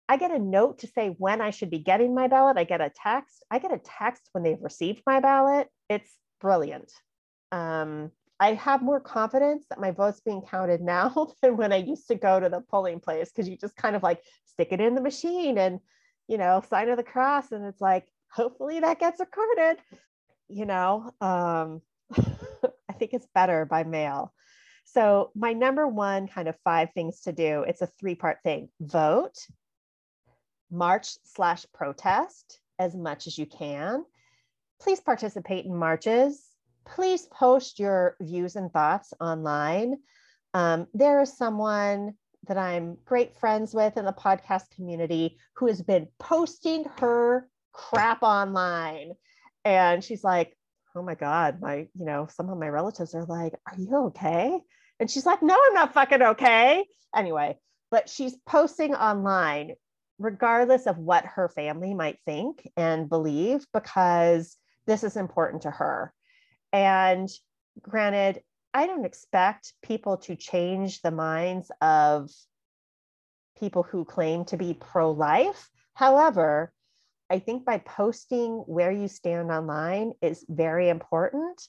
[0.09, 2.57] I get a note to say when I should be getting my ballot.
[2.57, 3.43] I get a text.
[3.51, 5.67] I get a text when they've received my ballot.
[5.87, 6.09] It's
[6.41, 6.91] brilliant.
[7.51, 12.07] Um, I have more confidence that my vote's being counted now than when I used
[12.07, 14.95] to go to the polling place because you just kind of like stick it in
[14.95, 15.79] the machine and,
[16.27, 17.51] you know, sign of the cross.
[17.51, 19.77] And it's like, hopefully that gets recorded.
[20.49, 21.81] You know, um,
[22.17, 24.33] I think it's better by mail.
[24.85, 28.69] So, my number one kind of five things to do it's a three part thing
[28.81, 29.37] vote,
[30.69, 34.03] march slash protest as much as you can.
[34.81, 36.52] Please participate in marches
[36.85, 39.97] please post your views and thoughts online.
[40.53, 42.13] Um, there is someone
[42.47, 48.21] that I'm great friends with in the podcast community who has been posting her crap
[48.21, 49.13] online.
[49.65, 50.55] And she's like,
[50.95, 54.59] oh my God, my, you know, some of my relatives are like, are you okay?
[54.99, 56.85] And she's like, no, I'm not fucking okay.
[57.15, 57.57] Anyway,
[57.89, 59.73] but she's posting online
[60.19, 66.13] regardless of what her family might think and believe because this is important to her.
[66.73, 67.29] And
[67.81, 68.41] granted,
[68.73, 72.31] I don't expect people to change the minds of
[73.59, 75.69] people who claim to be pro life.
[75.93, 76.73] However,
[77.29, 81.61] I think by posting where you stand online is very important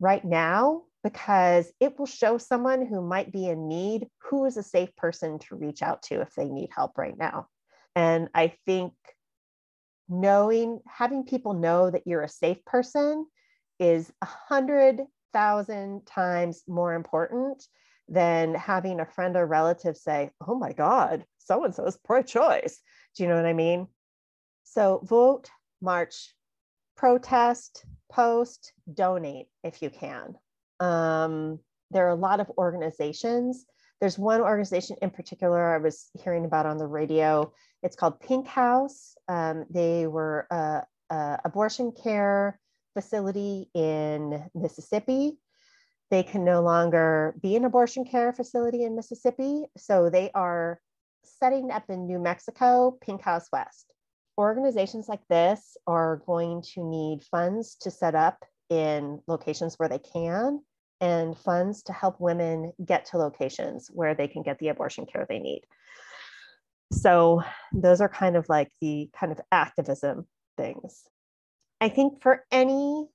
[0.00, 4.62] right now because it will show someone who might be in need who is a
[4.62, 7.46] safe person to reach out to if they need help right now.
[7.94, 8.92] And I think
[10.08, 13.26] knowing, having people know that you're a safe person
[13.78, 17.62] is a hundred thousand times more important
[18.08, 22.22] than having a friend or relative say, oh my God, so and so is pro
[22.22, 22.80] choice.
[23.14, 23.88] Do you know what I mean?
[24.64, 26.34] So vote, march,
[26.96, 30.34] protest, post, donate if you can.
[30.80, 31.58] Um,
[31.90, 33.64] there are a lot of organizations.
[34.00, 37.52] There's one organization in particular I was hearing about on the radio.
[37.82, 39.14] It's called Pink House.
[39.28, 40.80] Um, they were uh,
[41.12, 42.58] uh, abortion care
[42.96, 45.36] facility in Mississippi.
[46.10, 49.64] They can no longer be an abortion care facility in Mississippi.
[49.76, 50.80] So they are
[51.22, 53.92] setting up in New Mexico, Pink House West.
[54.38, 58.38] Organizations like this are going to need funds to set up
[58.70, 60.60] in locations where they can
[61.02, 65.26] and funds to help women get to locations where they can get the abortion care
[65.28, 65.62] they need.
[66.92, 67.42] So
[67.74, 71.02] those are kind of like the kind of activism things.
[71.80, 73.06] I think for any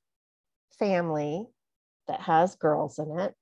[0.78, 1.47] family
[2.08, 3.34] that has girls in it,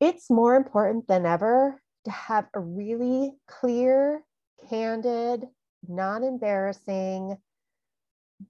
[0.00, 4.22] it's more important than ever to have a really clear,
[4.68, 5.46] candid,
[5.88, 7.36] non embarrassing,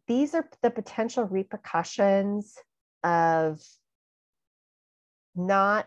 [0.08, 2.56] these are the potential repercussions
[3.04, 3.60] of
[5.36, 5.86] not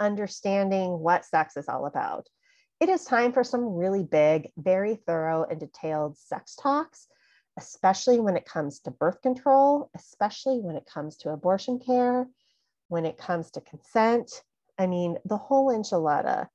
[0.00, 2.26] understanding what sex is all about.
[2.80, 7.08] It is time for some really big, very thorough, and detailed sex talks
[7.58, 12.26] especially when it comes to birth control, especially when it comes to abortion care,
[12.86, 14.30] when it comes to consent.
[14.78, 16.46] I mean, the whole enchilada.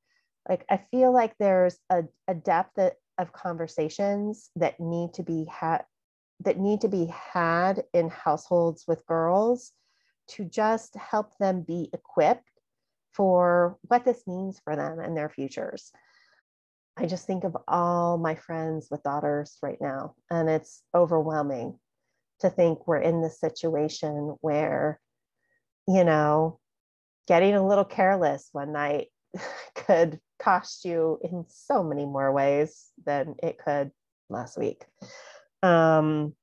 [0.48, 2.80] Like, I feel like there's a, a depth
[3.18, 5.84] of conversations that need to be had
[6.40, 9.72] that need to be had in households with girls
[10.28, 12.50] to just help them be equipped
[13.12, 15.92] for what this means for them and their futures.
[16.96, 21.80] I just think of all my friends with daughters right now, and it's overwhelming
[22.42, 25.00] to think we're in this situation where,
[25.88, 26.60] you know,
[27.28, 29.08] getting a little careless one night
[29.76, 33.92] could cost you in so many more ways than it could
[34.30, 34.86] last week.
[35.64, 36.36] Um,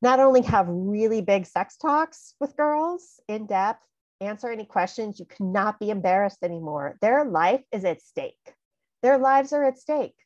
[0.00, 3.86] not only have really big sex talks with girls in depth,
[4.20, 6.96] answer any questions, you cannot be embarrassed anymore.
[7.00, 8.54] Their life is at stake.
[9.02, 10.16] Their lives are at stake,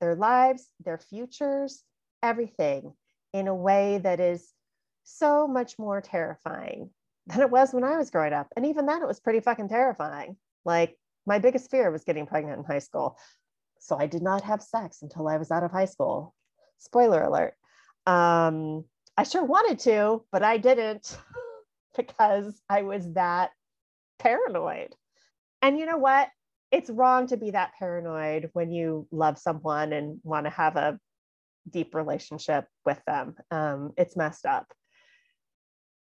[0.00, 1.82] their lives, their futures,
[2.22, 2.94] everything
[3.32, 4.52] in a way that is
[5.04, 6.90] so much more terrifying
[7.26, 8.48] than it was when I was growing up.
[8.56, 10.36] And even then, it was pretty fucking terrifying.
[10.64, 10.96] Like,
[11.26, 13.18] my biggest fear was getting pregnant in high school.
[13.80, 16.34] So I did not have sex until I was out of high school.
[16.78, 17.54] Spoiler alert.
[18.06, 18.84] Um,
[19.16, 21.16] I sure wanted to, but I didn't
[21.96, 23.50] because I was that
[24.18, 24.94] paranoid.
[25.60, 26.28] And you know what?
[26.70, 30.98] It's wrong to be that paranoid when you love someone and want to have a
[31.70, 33.34] deep relationship with them.
[33.50, 34.66] Um, it's messed up.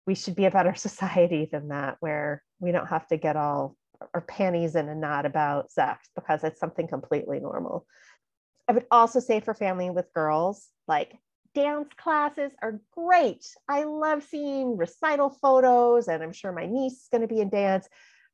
[0.06, 3.76] We should be a better society than that, where we don't have to get all
[4.14, 7.86] our panties in a knot about sex because it's something completely normal.
[8.68, 11.16] I would also say for family with girls, like
[11.54, 13.44] dance classes are great.
[13.68, 17.48] I love seeing recital photos, and I'm sure my niece is going to be in
[17.48, 17.88] dance.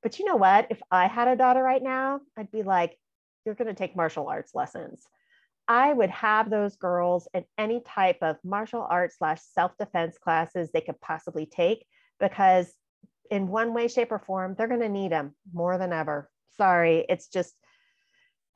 [0.07, 0.69] But you know what?
[0.71, 2.97] If I had a daughter right now, I'd be like,
[3.45, 5.03] you're going to take martial arts lessons.
[5.67, 10.71] I would have those girls in any type of martial arts slash self defense classes
[10.71, 11.85] they could possibly take
[12.21, 12.73] because,
[13.33, 16.31] in one way, shape, or form, they're going to need them more than ever.
[16.57, 17.57] Sorry, it's just,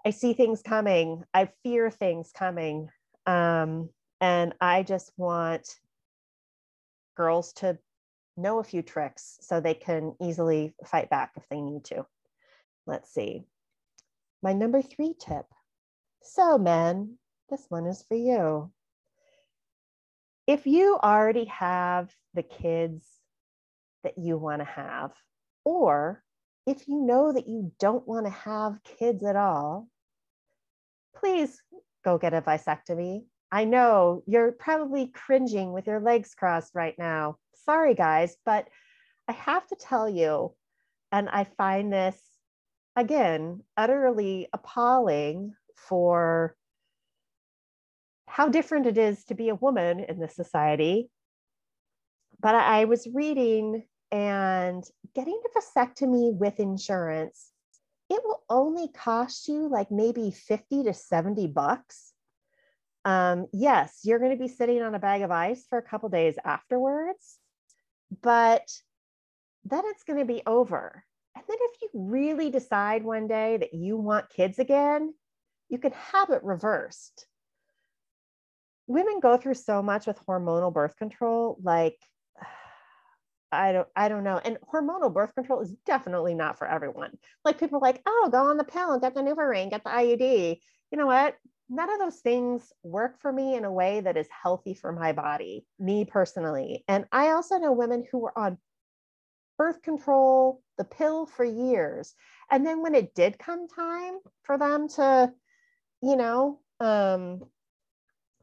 [0.07, 1.25] I see things coming.
[1.35, 2.91] I fear things coming.
[3.27, 3.89] Um,
[4.21, 5.69] and I just want
[7.17, 7.77] girls to
[8.37, 12.07] know a few tricks so they can easily fight back if they need to.
[12.87, 13.45] Let's see.
[14.43, 15.47] My number three tip.
[16.23, 17.19] So, men,
[17.49, 18.71] this one is for you.
[20.47, 23.05] If you already have the kids
[24.03, 25.13] that you want to have,
[25.65, 26.23] or
[26.67, 29.89] if you know that you don't want to have kids at all,
[31.17, 31.61] please
[32.05, 37.37] go get a vasectomy I know you're probably cringing with your legs crossed right now.
[37.71, 38.67] Sorry, guys, but
[39.29, 40.55] I have to tell you,
[41.13, 42.21] and I find this
[42.97, 46.57] again utterly appalling for
[48.27, 51.11] how different it is to be a woman in this society.
[52.41, 54.83] But I was reading and
[55.15, 57.53] getting a vasectomy with insurance,
[58.09, 62.15] it will only cost you like maybe 50 to 70 bucks
[63.05, 66.09] um, yes, you're going to be sitting on a bag of ice for a couple
[66.11, 67.39] days afterwards,
[68.23, 68.69] but
[69.65, 71.05] then it's going to be over.
[71.37, 75.15] And then if you really decide one day that you want kids again,
[75.69, 77.27] you can have it reversed.
[78.87, 81.97] Women go through so much with hormonal birth control, like
[83.53, 84.41] I don't I don't know.
[84.45, 87.13] And hormonal birth control is definitely not for everyone.
[87.45, 90.59] Like people like, oh, go on the pill, get the NuvaRing, get the IUD.
[90.91, 91.37] You know what?
[91.71, 95.13] None of those things work for me in a way that is healthy for my
[95.13, 96.85] body, me personally.
[96.89, 98.59] And I also know women who were on
[99.57, 102.15] birth control, the pill for years.
[102.51, 105.33] And then when it did come time for them to,
[106.03, 107.43] you know, um,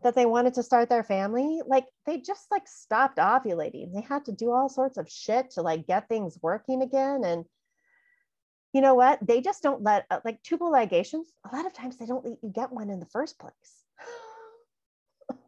[0.03, 3.93] that they wanted to start their family, like they just like stopped ovulating.
[3.93, 7.23] They had to do all sorts of shit to like get things working again.
[7.25, 7.43] And
[8.73, 9.19] you know what?
[9.25, 12.37] They just don't let, uh, like tubal ligations, a lot of times they don't let
[12.43, 13.53] you get one in the first place.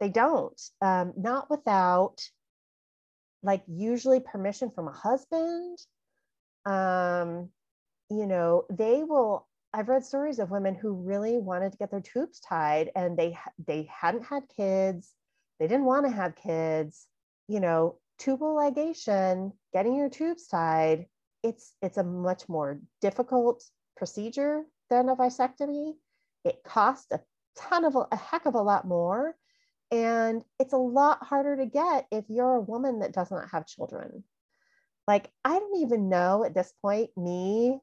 [0.00, 2.20] they don't, um, not without
[3.42, 5.78] like usually permission from a husband.
[6.66, 7.50] Um,
[8.10, 12.00] you know, they will, I've read stories of women who really wanted to get their
[12.00, 13.36] tubes tied and they,
[13.66, 15.12] they hadn't had kids.
[15.58, 17.06] They didn't want to have kids,
[17.48, 21.06] you know, tubal ligation, getting your tubes tied
[21.44, 23.62] it's it's a much more difficult
[23.96, 25.92] procedure than a vasectomy.
[26.44, 27.20] It costs a
[27.56, 29.36] ton of a heck of a lot more,
[29.92, 33.66] and it's a lot harder to get if you're a woman that does not have
[33.66, 34.24] children.
[35.06, 37.78] Like I don't even know at this point, me,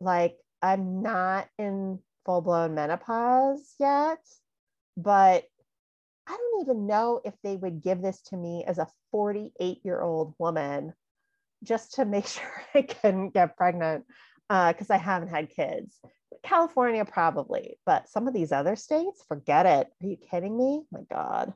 [0.00, 4.20] like I'm not in full blown menopause yet,
[4.96, 5.44] but
[6.28, 10.00] I don't even know if they would give this to me as a 48 year
[10.00, 10.94] old woman
[11.62, 14.04] just to make sure I can get pregnant
[14.48, 15.98] because uh, I haven't had kids.
[16.42, 19.86] California, probably, but some of these other states, forget it.
[20.02, 20.82] Are you kidding me?
[20.90, 21.54] My God.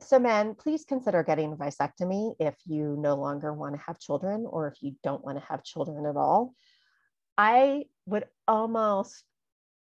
[0.00, 4.46] So, men, please consider getting a vasectomy if you no longer want to have children
[4.48, 6.54] or if you don't want to have children at all.
[7.36, 9.24] I would almost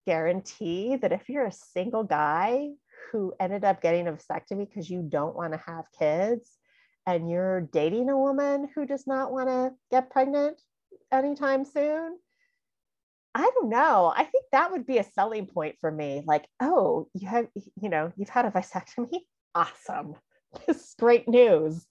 [0.05, 2.69] guarantee that if you're a single guy
[3.11, 6.49] who ended up getting a vasectomy because you don't want to have kids,
[7.05, 10.59] and you're dating a woman who does not want to get pregnant
[11.11, 12.17] anytime soon,
[13.35, 14.13] I don't know.
[14.15, 16.23] I think that would be a selling point for me.
[16.25, 17.47] Like, oh, you have,
[17.81, 19.19] you know, you've had a vasectomy.
[19.57, 20.15] Awesome.
[20.67, 21.85] This is great news.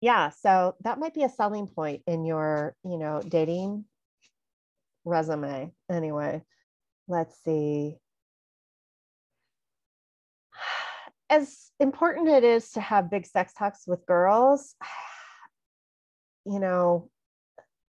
[0.00, 0.30] Yeah.
[0.30, 3.86] So that might be a selling point in your, you know, dating
[5.04, 5.72] resume.
[5.90, 6.42] Anyway,
[7.08, 7.96] let's see.
[11.30, 14.74] As important it is to have big sex talks with girls,
[16.44, 17.10] you know,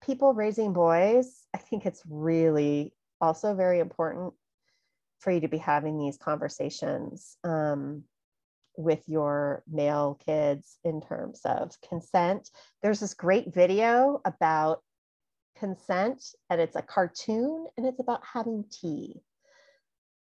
[0.04, 4.34] people raising boys, I think it's really also very important
[5.20, 8.04] for you to be having these conversations um,
[8.76, 12.50] with your male kids in terms of consent.
[12.82, 14.82] There's this great video about
[15.58, 19.22] consent, and it's a cartoon and it's about having tea.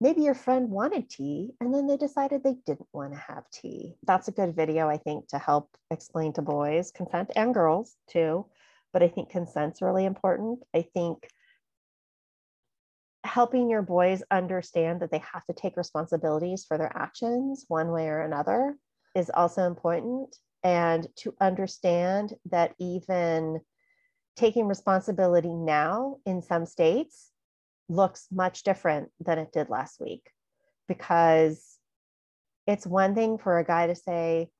[0.00, 3.96] Maybe your friend wanted tea and then they decided they didn't want to have tea.
[4.06, 8.46] That's a good video, I think, to help explain to boys consent and girls too.
[8.92, 10.60] But I think consent's really important.
[10.72, 11.28] I think
[13.24, 18.08] helping your boys understand that they have to take responsibilities for their actions one way
[18.08, 18.76] or another
[19.16, 20.36] is also important.
[20.62, 23.60] And to understand that even
[24.36, 27.32] taking responsibility now in some states
[27.88, 30.30] looks much different than it did last week
[30.86, 31.78] because
[32.66, 34.50] it's one thing for a guy to say,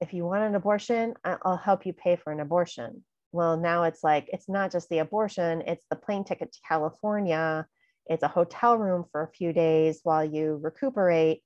[0.00, 3.02] if you want an abortion, I'll help you pay for an abortion.
[3.32, 7.66] Well now it's like it's not just the abortion it's the plane ticket to california.
[8.06, 11.42] It's a hotel room for a few days while you recuperate.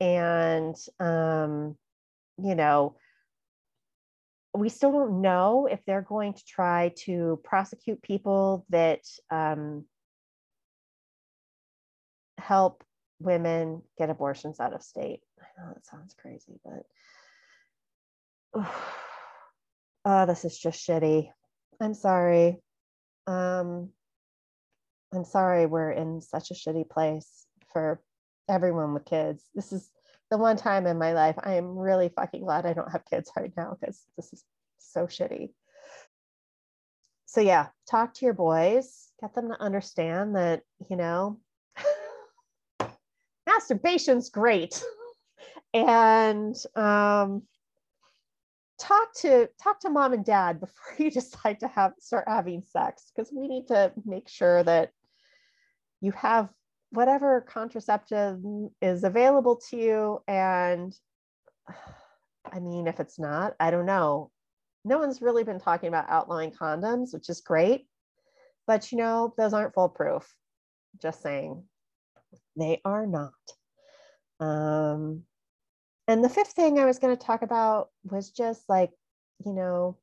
[0.00, 1.76] And um,
[2.38, 2.96] you know
[4.54, 9.84] we still don't know if they're going to try to prosecute people that um,
[12.46, 12.84] help
[13.18, 16.84] women get abortions out of state i know that sounds crazy but
[20.04, 21.30] oh, this is just shitty.
[21.80, 22.58] I'm sorry.
[23.26, 23.90] Um,
[25.12, 28.00] I'm sorry we're in such a shitty place for
[28.48, 29.44] everyone with kids.
[29.54, 29.90] This is
[30.30, 33.30] the one time in my life I am really fucking glad I don't have kids
[33.36, 34.44] right now because this is
[34.78, 35.50] so shitty.
[37.26, 41.40] So, yeah, talk to your boys, get them to understand that, you know,
[43.48, 44.82] masturbation's great.
[45.74, 47.42] and um,
[48.78, 53.10] talk to talk to mom and dad before you decide to have start having sex
[53.14, 54.90] because we need to make sure that
[56.00, 56.50] you have
[56.90, 58.40] whatever contraceptive
[58.80, 60.18] is available to you.
[60.28, 60.94] And
[62.52, 64.30] i mean if it's not i don't know.
[64.84, 67.86] No one's really been talking about outlawing condoms which is great.
[68.66, 70.32] But you know those aren't foolproof.
[71.00, 71.64] Just saying
[72.56, 73.32] they are not
[74.40, 75.22] um
[76.08, 78.90] and the fifth thing I was going to talk about was just like,
[79.44, 79.96] you know,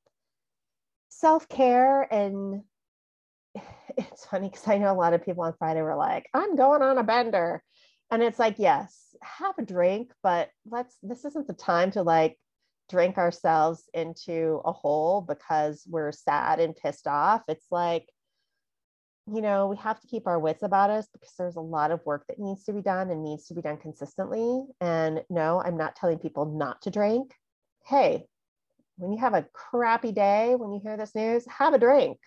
[1.09, 2.01] self care.
[2.13, 2.63] And
[3.97, 6.81] it's funny because I know a lot of people on Friday were like, I'm going
[6.81, 7.63] on a bender.
[8.11, 12.37] And it's like, yes, have a drink, but let's, this isn't the time to like
[12.89, 17.43] drink ourselves into a hole because we're sad and pissed off.
[17.47, 18.07] It's like,
[19.31, 22.05] you know, we have to keep our wits about us because there's a lot of
[22.05, 24.65] work that needs to be done and needs to be done consistently.
[24.81, 27.33] And no, I'm not telling people not to drink.
[27.85, 28.25] Hey,
[28.97, 32.17] when you have a crappy day, when you hear this news, have a drink.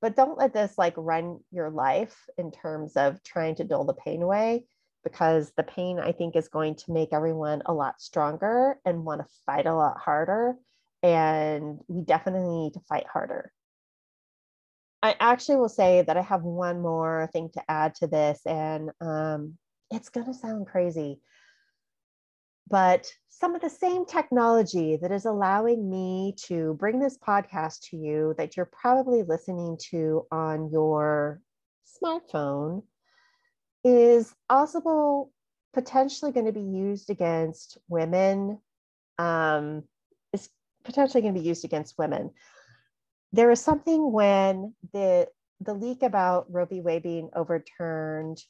[0.00, 3.92] But don't let this like run your life in terms of trying to dull the
[3.92, 4.64] pain away
[5.02, 9.20] because the pain I think is going to make everyone a lot stronger and want
[9.20, 10.54] to fight a lot harder.
[11.02, 13.52] And we definitely need to fight harder
[15.02, 18.90] I actually will say that I have one more thing to add to this, and
[19.00, 19.56] um,
[19.90, 21.20] it's going to sound crazy,
[22.68, 27.96] but some of the same technology that is allowing me to bring this podcast to
[27.96, 31.40] you that you're probably listening to on your
[32.04, 32.82] smartphone
[33.82, 35.30] is also
[35.72, 38.60] potentially going to be used against women.
[39.18, 39.84] Um,
[40.32, 40.48] is
[40.84, 42.30] potentially going to be used against women
[43.32, 45.28] there was something when the
[45.60, 46.80] the leak about Roe v.
[46.80, 48.42] Wade being overturned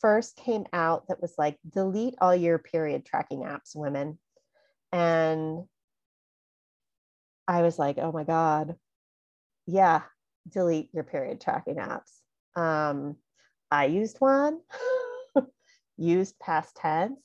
[0.00, 4.18] first came out that was like delete all your period tracking apps, women.
[4.92, 5.64] And
[7.46, 8.76] I was like, oh my God.
[9.66, 10.02] Yeah,
[10.48, 12.10] delete your period tracking apps.
[12.56, 13.16] Um,
[13.70, 14.60] I used one,
[15.96, 17.20] used past tense.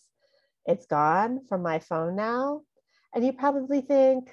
[0.66, 2.62] It's gone from my phone now.
[3.14, 4.32] And you probably think,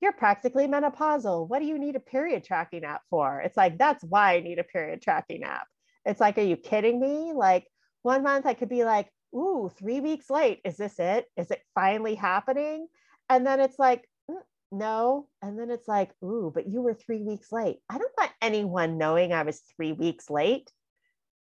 [0.00, 1.48] you're practically menopausal.
[1.48, 3.40] What do you need a period tracking app for?
[3.40, 5.66] It's like, that's why I need a period tracking app.
[6.04, 7.32] It's like, are you kidding me?
[7.34, 7.66] Like
[8.02, 10.60] one month I could be like, ooh, three weeks late.
[10.64, 11.26] Is this it?
[11.36, 12.86] Is it finally happening?
[13.28, 14.36] And then it's like, mm,
[14.70, 15.28] no.
[15.42, 17.78] And then it's like, ooh, but you were three weeks late.
[17.90, 20.70] I don't want anyone knowing I was three weeks late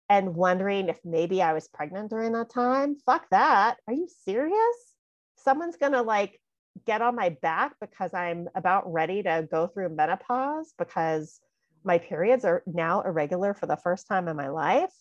[0.09, 2.95] and wondering if maybe I was pregnant during that time.
[3.05, 3.77] Fuck that.
[3.87, 4.95] Are you serious?
[5.37, 6.39] Someone's going to like
[6.85, 11.39] get on my back because I'm about ready to go through menopause because
[11.83, 14.93] my periods are now irregular for the first time in my life.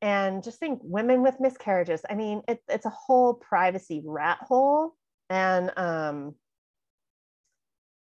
[0.00, 2.02] And just think women with miscarriages.
[2.08, 4.94] I mean, it, it's a whole privacy rat hole.
[5.30, 6.34] And um,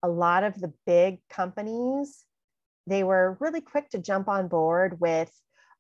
[0.03, 2.25] a lot of the big companies,
[2.87, 5.33] they were really quick to jump on board with,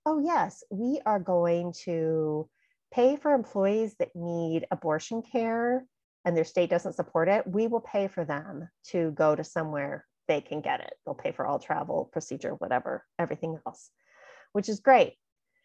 [0.06, 2.48] oh, yes, we are going to
[2.92, 5.84] pay for employees that need abortion care
[6.24, 10.06] and their state doesn't support it, we will pay for them to go to somewhere
[10.26, 10.94] they can get it.
[11.04, 13.90] They'll pay for all travel, procedure, whatever, everything else,
[14.52, 15.14] which is great.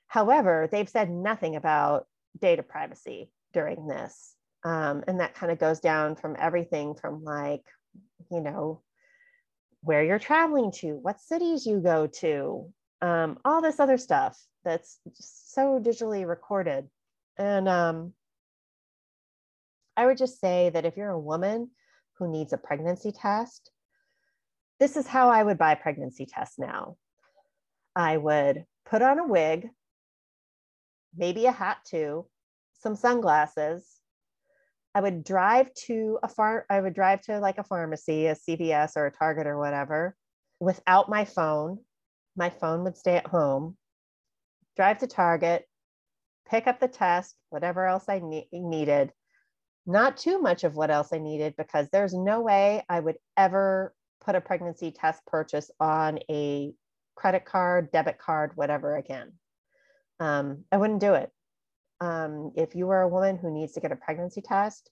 [0.08, 2.08] However, they've said nothing about
[2.40, 4.36] data privacy during this.
[4.64, 7.64] Um, and that kind of goes down from everything from like,
[8.30, 8.82] you know,
[9.82, 12.70] where you're traveling to, what cities you go to,
[13.02, 16.90] um, all this other stuff that's so digitally recorded.
[17.38, 18.14] And um,
[20.00, 21.72] I would just say that if you're a woman
[22.18, 23.70] who needs a pregnancy test,
[24.80, 26.96] this is how I would buy pregnancy test now.
[27.98, 29.68] I would put on a wig,
[31.14, 32.28] maybe a hat too,
[32.80, 33.86] some sunglasses.
[34.96, 38.94] I would drive to a farm, I would drive to like a pharmacy, a CVS
[38.96, 40.16] or a Target or whatever
[40.62, 41.80] without my phone.
[42.38, 43.76] My phone would stay at home.
[44.78, 45.66] Drive to Target,
[46.50, 49.12] pick up the test, whatever else I ne- needed,
[49.90, 53.92] not too much of what else I needed because there's no way I would ever
[54.24, 56.74] put a pregnancy test purchase on a
[57.16, 59.34] credit card, debit card, whatever again.
[60.20, 61.32] Um, I wouldn't do it.
[62.00, 64.92] Um, if you are a woman who needs to get a pregnancy test,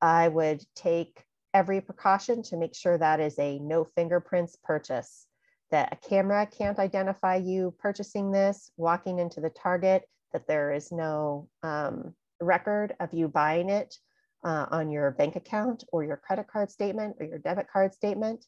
[0.00, 1.22] I would take
[1.52, 5.26] every precaution to make sure that is a no fingerprints purchase,
[5.70, 10.90] that a camera can't identify you purchasing this, walking into the Target, that there is
[10.90, 13.94] no um, record of you buying it
[14.42, 18.44] uh, on your bank account or your credit card statement or your debit card statement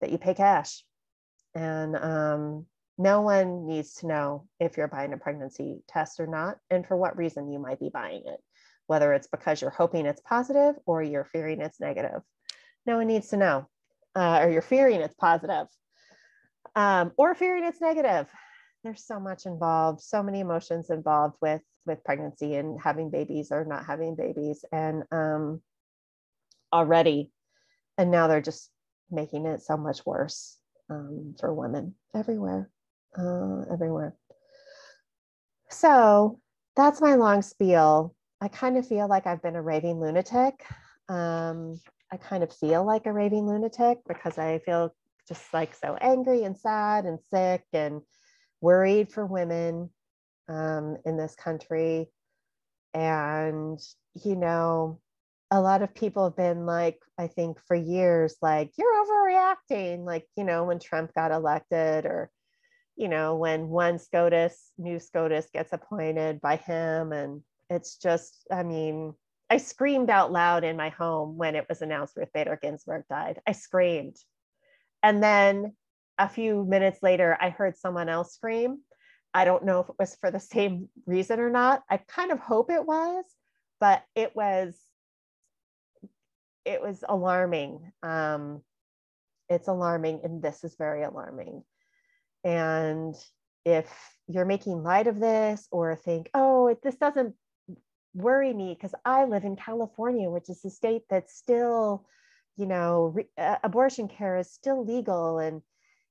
[0.00, 0.84] that you pay cash.
[1.54, 2.66] And um,
[2.98, 6.96] no one needs to know if you're buying a pregnancy test or not, and for
[6.96, 8.40] what reason you might be buying it,
[8.86, 12.22] whether it's because you're hoping it's positive or you're fearing it's negative.
[12.86, 13.68] No one needs to know,
[14.16, 15.66] uh, or you're fearing it's positive,
[16.74, 18.28] um, or fearing it's negative.
[18.82, 23.64] There's so much involved, so many emotions involved with with pregnancy and having babies or
[23.64, 24.64] not having babies.
[24.70, 25.60] And um,
[26.72, 27.32] already
[27.96, 28.70] and now they're just
[29.10, 30.58] making it so much worse
[30.90, 32.70] um, for women everywhere
[33.18, 34.14] uh, everywhere.
[35.70, 36.40] So
[36.76, 38.14] that's my long spiel.
[38.40, 40.64] I kind of feel like i've been a raving lunatic.
[41.08, 41.80] Um,
[42.12, 44.94] i kind of feel like a raving lunatic because i feel
[45.28, 48.00] just like so angry and sad and sick and
[48.60, 49.90] worried for women
[50.48, 52.10] um, in this country.
[52.94, 53.78] And,
[54.24, 55.00] you know,
[55.50, 60.26] a lot of people have been like, I think for years, like, you're overreacting, like,
[60.36, 62.30] you know, when Trump got elected or,
[62.96, 67.12] you know, when one SCOTUS, new SCOTUS gets appointed by him.
[67.12, 69.14] And it's just, I mean,
[69.48, 73.40] I screamed out loud in my home when it was announced Ruth Bader Ginsburg died.
[73.46, 74.16] I screamed.
[75.02, 75.74] And then
[76.18, 78.80] a few minutes later, I heard someone else scream.
[79.34, 81.82] I don't know if it was for the same reason or not.
[81.88, 83.24] I kind of hope it was,
[83.80, 84.78] but it was
[86.64, 87.92] it was alarming.
[88.02, 88.62] Um,
[89.48, 91.62] it's alarming, and this is very alarming.
[92.44, 93.14] And
[93.64, 93.90] if
[94.26, 97.34] you're making light of this or think, oh, this doesn't
[98.14, 102.06] worry me because I live in California, which is a state that's still,
[102.56, 105.62] you know, re- uh, abortion care is still legal and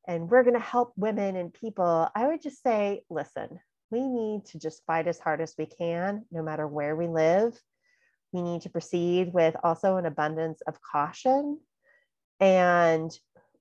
[0.07, 3.59] and we're going to help women and people, I would just say, listen,
[3.91, 7.59] we need to just fight as hard as we can, no matter where we live.
[8.31, 11.59] We need to proceed with also an abundance of caution.
[12.39, 13.11] And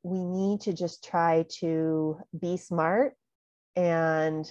[0.03, 3.15] we need to just try to be smart
[3.75, 4.51] and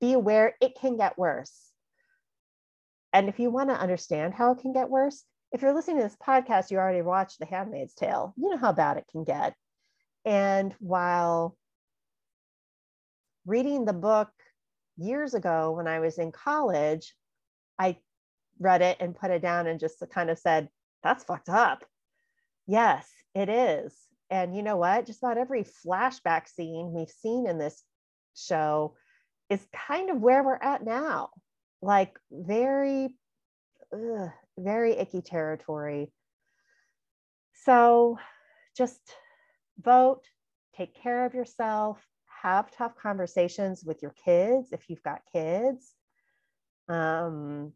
[0.00, 1.70] be aware it can get worse.
[3.12, 6.04] And if you want to understand how it can get worse, if you're listening to
[6.04, 8.32] this podcast, you already watched The Handmaid's Tale.
[8.38, 9.54] You know how bad it can get.
[10.24, 11.56] And while
[13.46, 14.30] reading the book
[14.96, 17.14] years ago when I was in college,
[17.78, 17.98] I
[18.58, 20.68] read it and put it down and just kind of said,
[21.02, 21.84] that's fucked up.
[22.66, 23.94] Yes, it is.
[24.30, 25.06] And you know what?
[25.06, 27.82] Just about every flashback scene we've seen in this
[28.36, 28.94] show
[29.50, 31.30] is kind of where we're at now.
[31.82, 33.16] Like very,
[33.92, 36.12] ugh, very icky territory.
[37.64, 38.18] So
[38.76, 39.00] just
[39.82, 40.22] vote,
[40.76, 41.98] take care of yourself,
[42.42, 45.92] have tough conversations with your kids if you've got kids.
[46.88, 47.72] Um,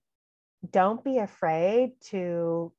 [0.70, 2.72] don't be afraid to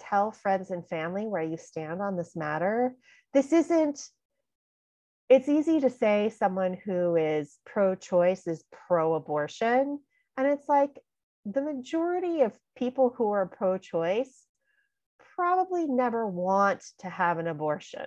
[0.00, 2.94] tell friends and family where you stand on this matter.
[3.32, 4.00] This isn't,
[5.28, 10.00] it's easy to say someone who is pro choice is pro abortion.
[10.36, 10.98] And it's like
[11.44, 14.46] the majority of people who are pro choice
[15.40, 18.04] probably never want to have an abortion.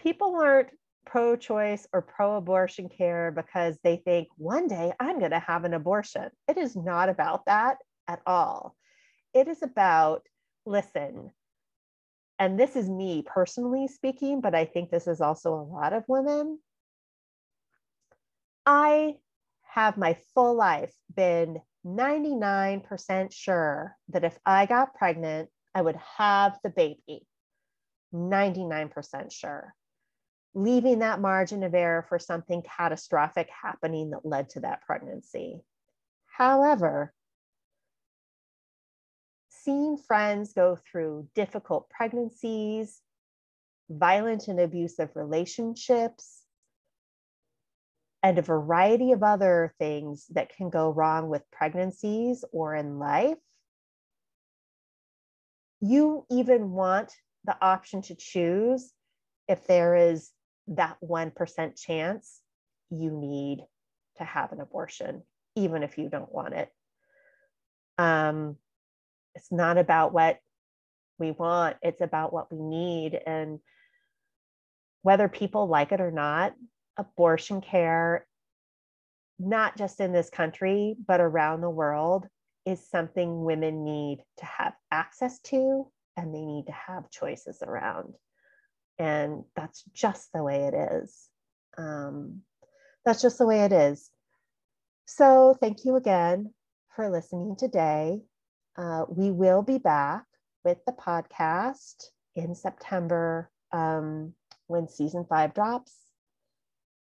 [0.00, 0.70] People aren't
[1.04, 5.62] pro choice or pro abortion care because they think one day I'm going to have
[5.62, 6.28] an abortion.
[6.48, 7.76] It is not about that
[8.08, 8.74] at all.
[9.32, 10.22] It is about,
[10.64, 11.30] listen,
[12.40, 16.02] and this is me personally speaking, but I think this is also a lot of
[16.08, 16.58] women.
[18.66, 19.18] I
[19.62, 26.58] have my full life been 99% sure that if I got pregnant, I would have
[26.64, 27.26] the baby.
[28.14, 29.74] 99% sure.
[30.54, 35.60] Leaving that margin of error for something catastrophic happening that led to that pregnancy.
[36.24, 37.12] However,
[39.50, 43.02] seeing friends go through difficult pregnancies,
[43.90, 46.44] violent and abusive relationships,
[48.22, 53.36] and a variety of other things that can go wrong with pregnancies or in life,
[55.80, 57.12] you even want
[57.44, 58.92] the option to choose
[59.48, 60.30] if there is
[60.68, 62.40] that 1% chance
[62.90, 63.64] you need
[64.18, 65.22] to have an abortion,
[65.54, 66.70] even if you don't want it.
[67.98, 68.56] Um,
[69.34, 70.38] it's not about what
[71.18, 73.18] we want, it's about what we need.
[73.26, 73.60] And
[75.02, 76.54] whether people like it or not,
[76.96, 78.26] abortion care,
[79.38, 82.26] not just in this country, but around the world,
[82.66, 88.14] is something women need to have access to and they need to have choices around.
[88.98, 91.28] And that's just the way it is.
[91.78, 92.42] Um,
[93.04, 94.10] that's just the way it is.
[95.06, 96.52] So, thank you again
[96.94, 98.22] for listening today.
[98.76, 100.24] Uh, we will be back
[100.64, 104.32] with the podcast in September um,
[104.66, 105.94] when season five drops.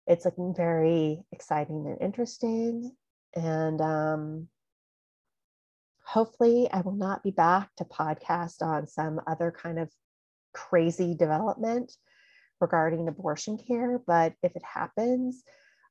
[0.07, 2.93] It's looking very exciting and interesting.
[3.35, 4.49] And um,
[6.09, 9.91] hopefully, I will not be back to podcast on some other kind of
[10.55, 11.93] crazy development
[12.63, 14.01] regarding abortion care.
[14.07, 15.43] But if it happens,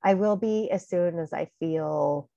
[0.04, 2.30] I will be as soon as I feel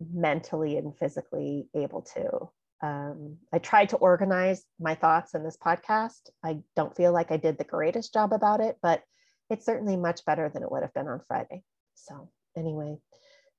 [0.00, 2.48] mentally and physically able to.
[2.80, 6.30] Um, I tried to organize my thoughts in this podcast.
[6.42, 9.02] I don't feel like I did the greatest job about it, but
[9.50, 11.64] it's certainly much better than it would have been on Friday.
[11.96, 12.96] So, anyway,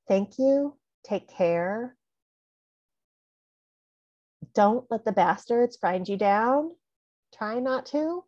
[0.08, 0.76] thank you.
[1.04, 1.96] Take care.
[4.54, 6.70] Don't let the bastards grind you down.
[7.36, 8.24] Try not to.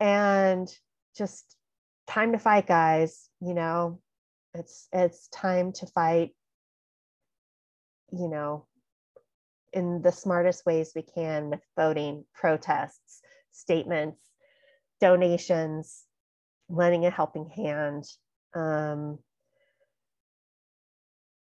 [0.00, 0.68] And
[1.16, 1.56] just
[2.06, 3.28] time to fight, guys.
[3.40, 4.00] You know,
[4.54, 6.32] it's it's time to fight
[8.18, 8.66] you know,
[9.72, 13.20] in the smartest ways we can with voting, protests,
[13.50, 14.20] statements,
[15.00, 16.04] donations,
[16.68, 18.04] lending a helping hand.
[18.54, 19.18] Um,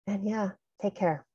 [0.05, 0.51] and yeah,
[0.81, 1.25] take care.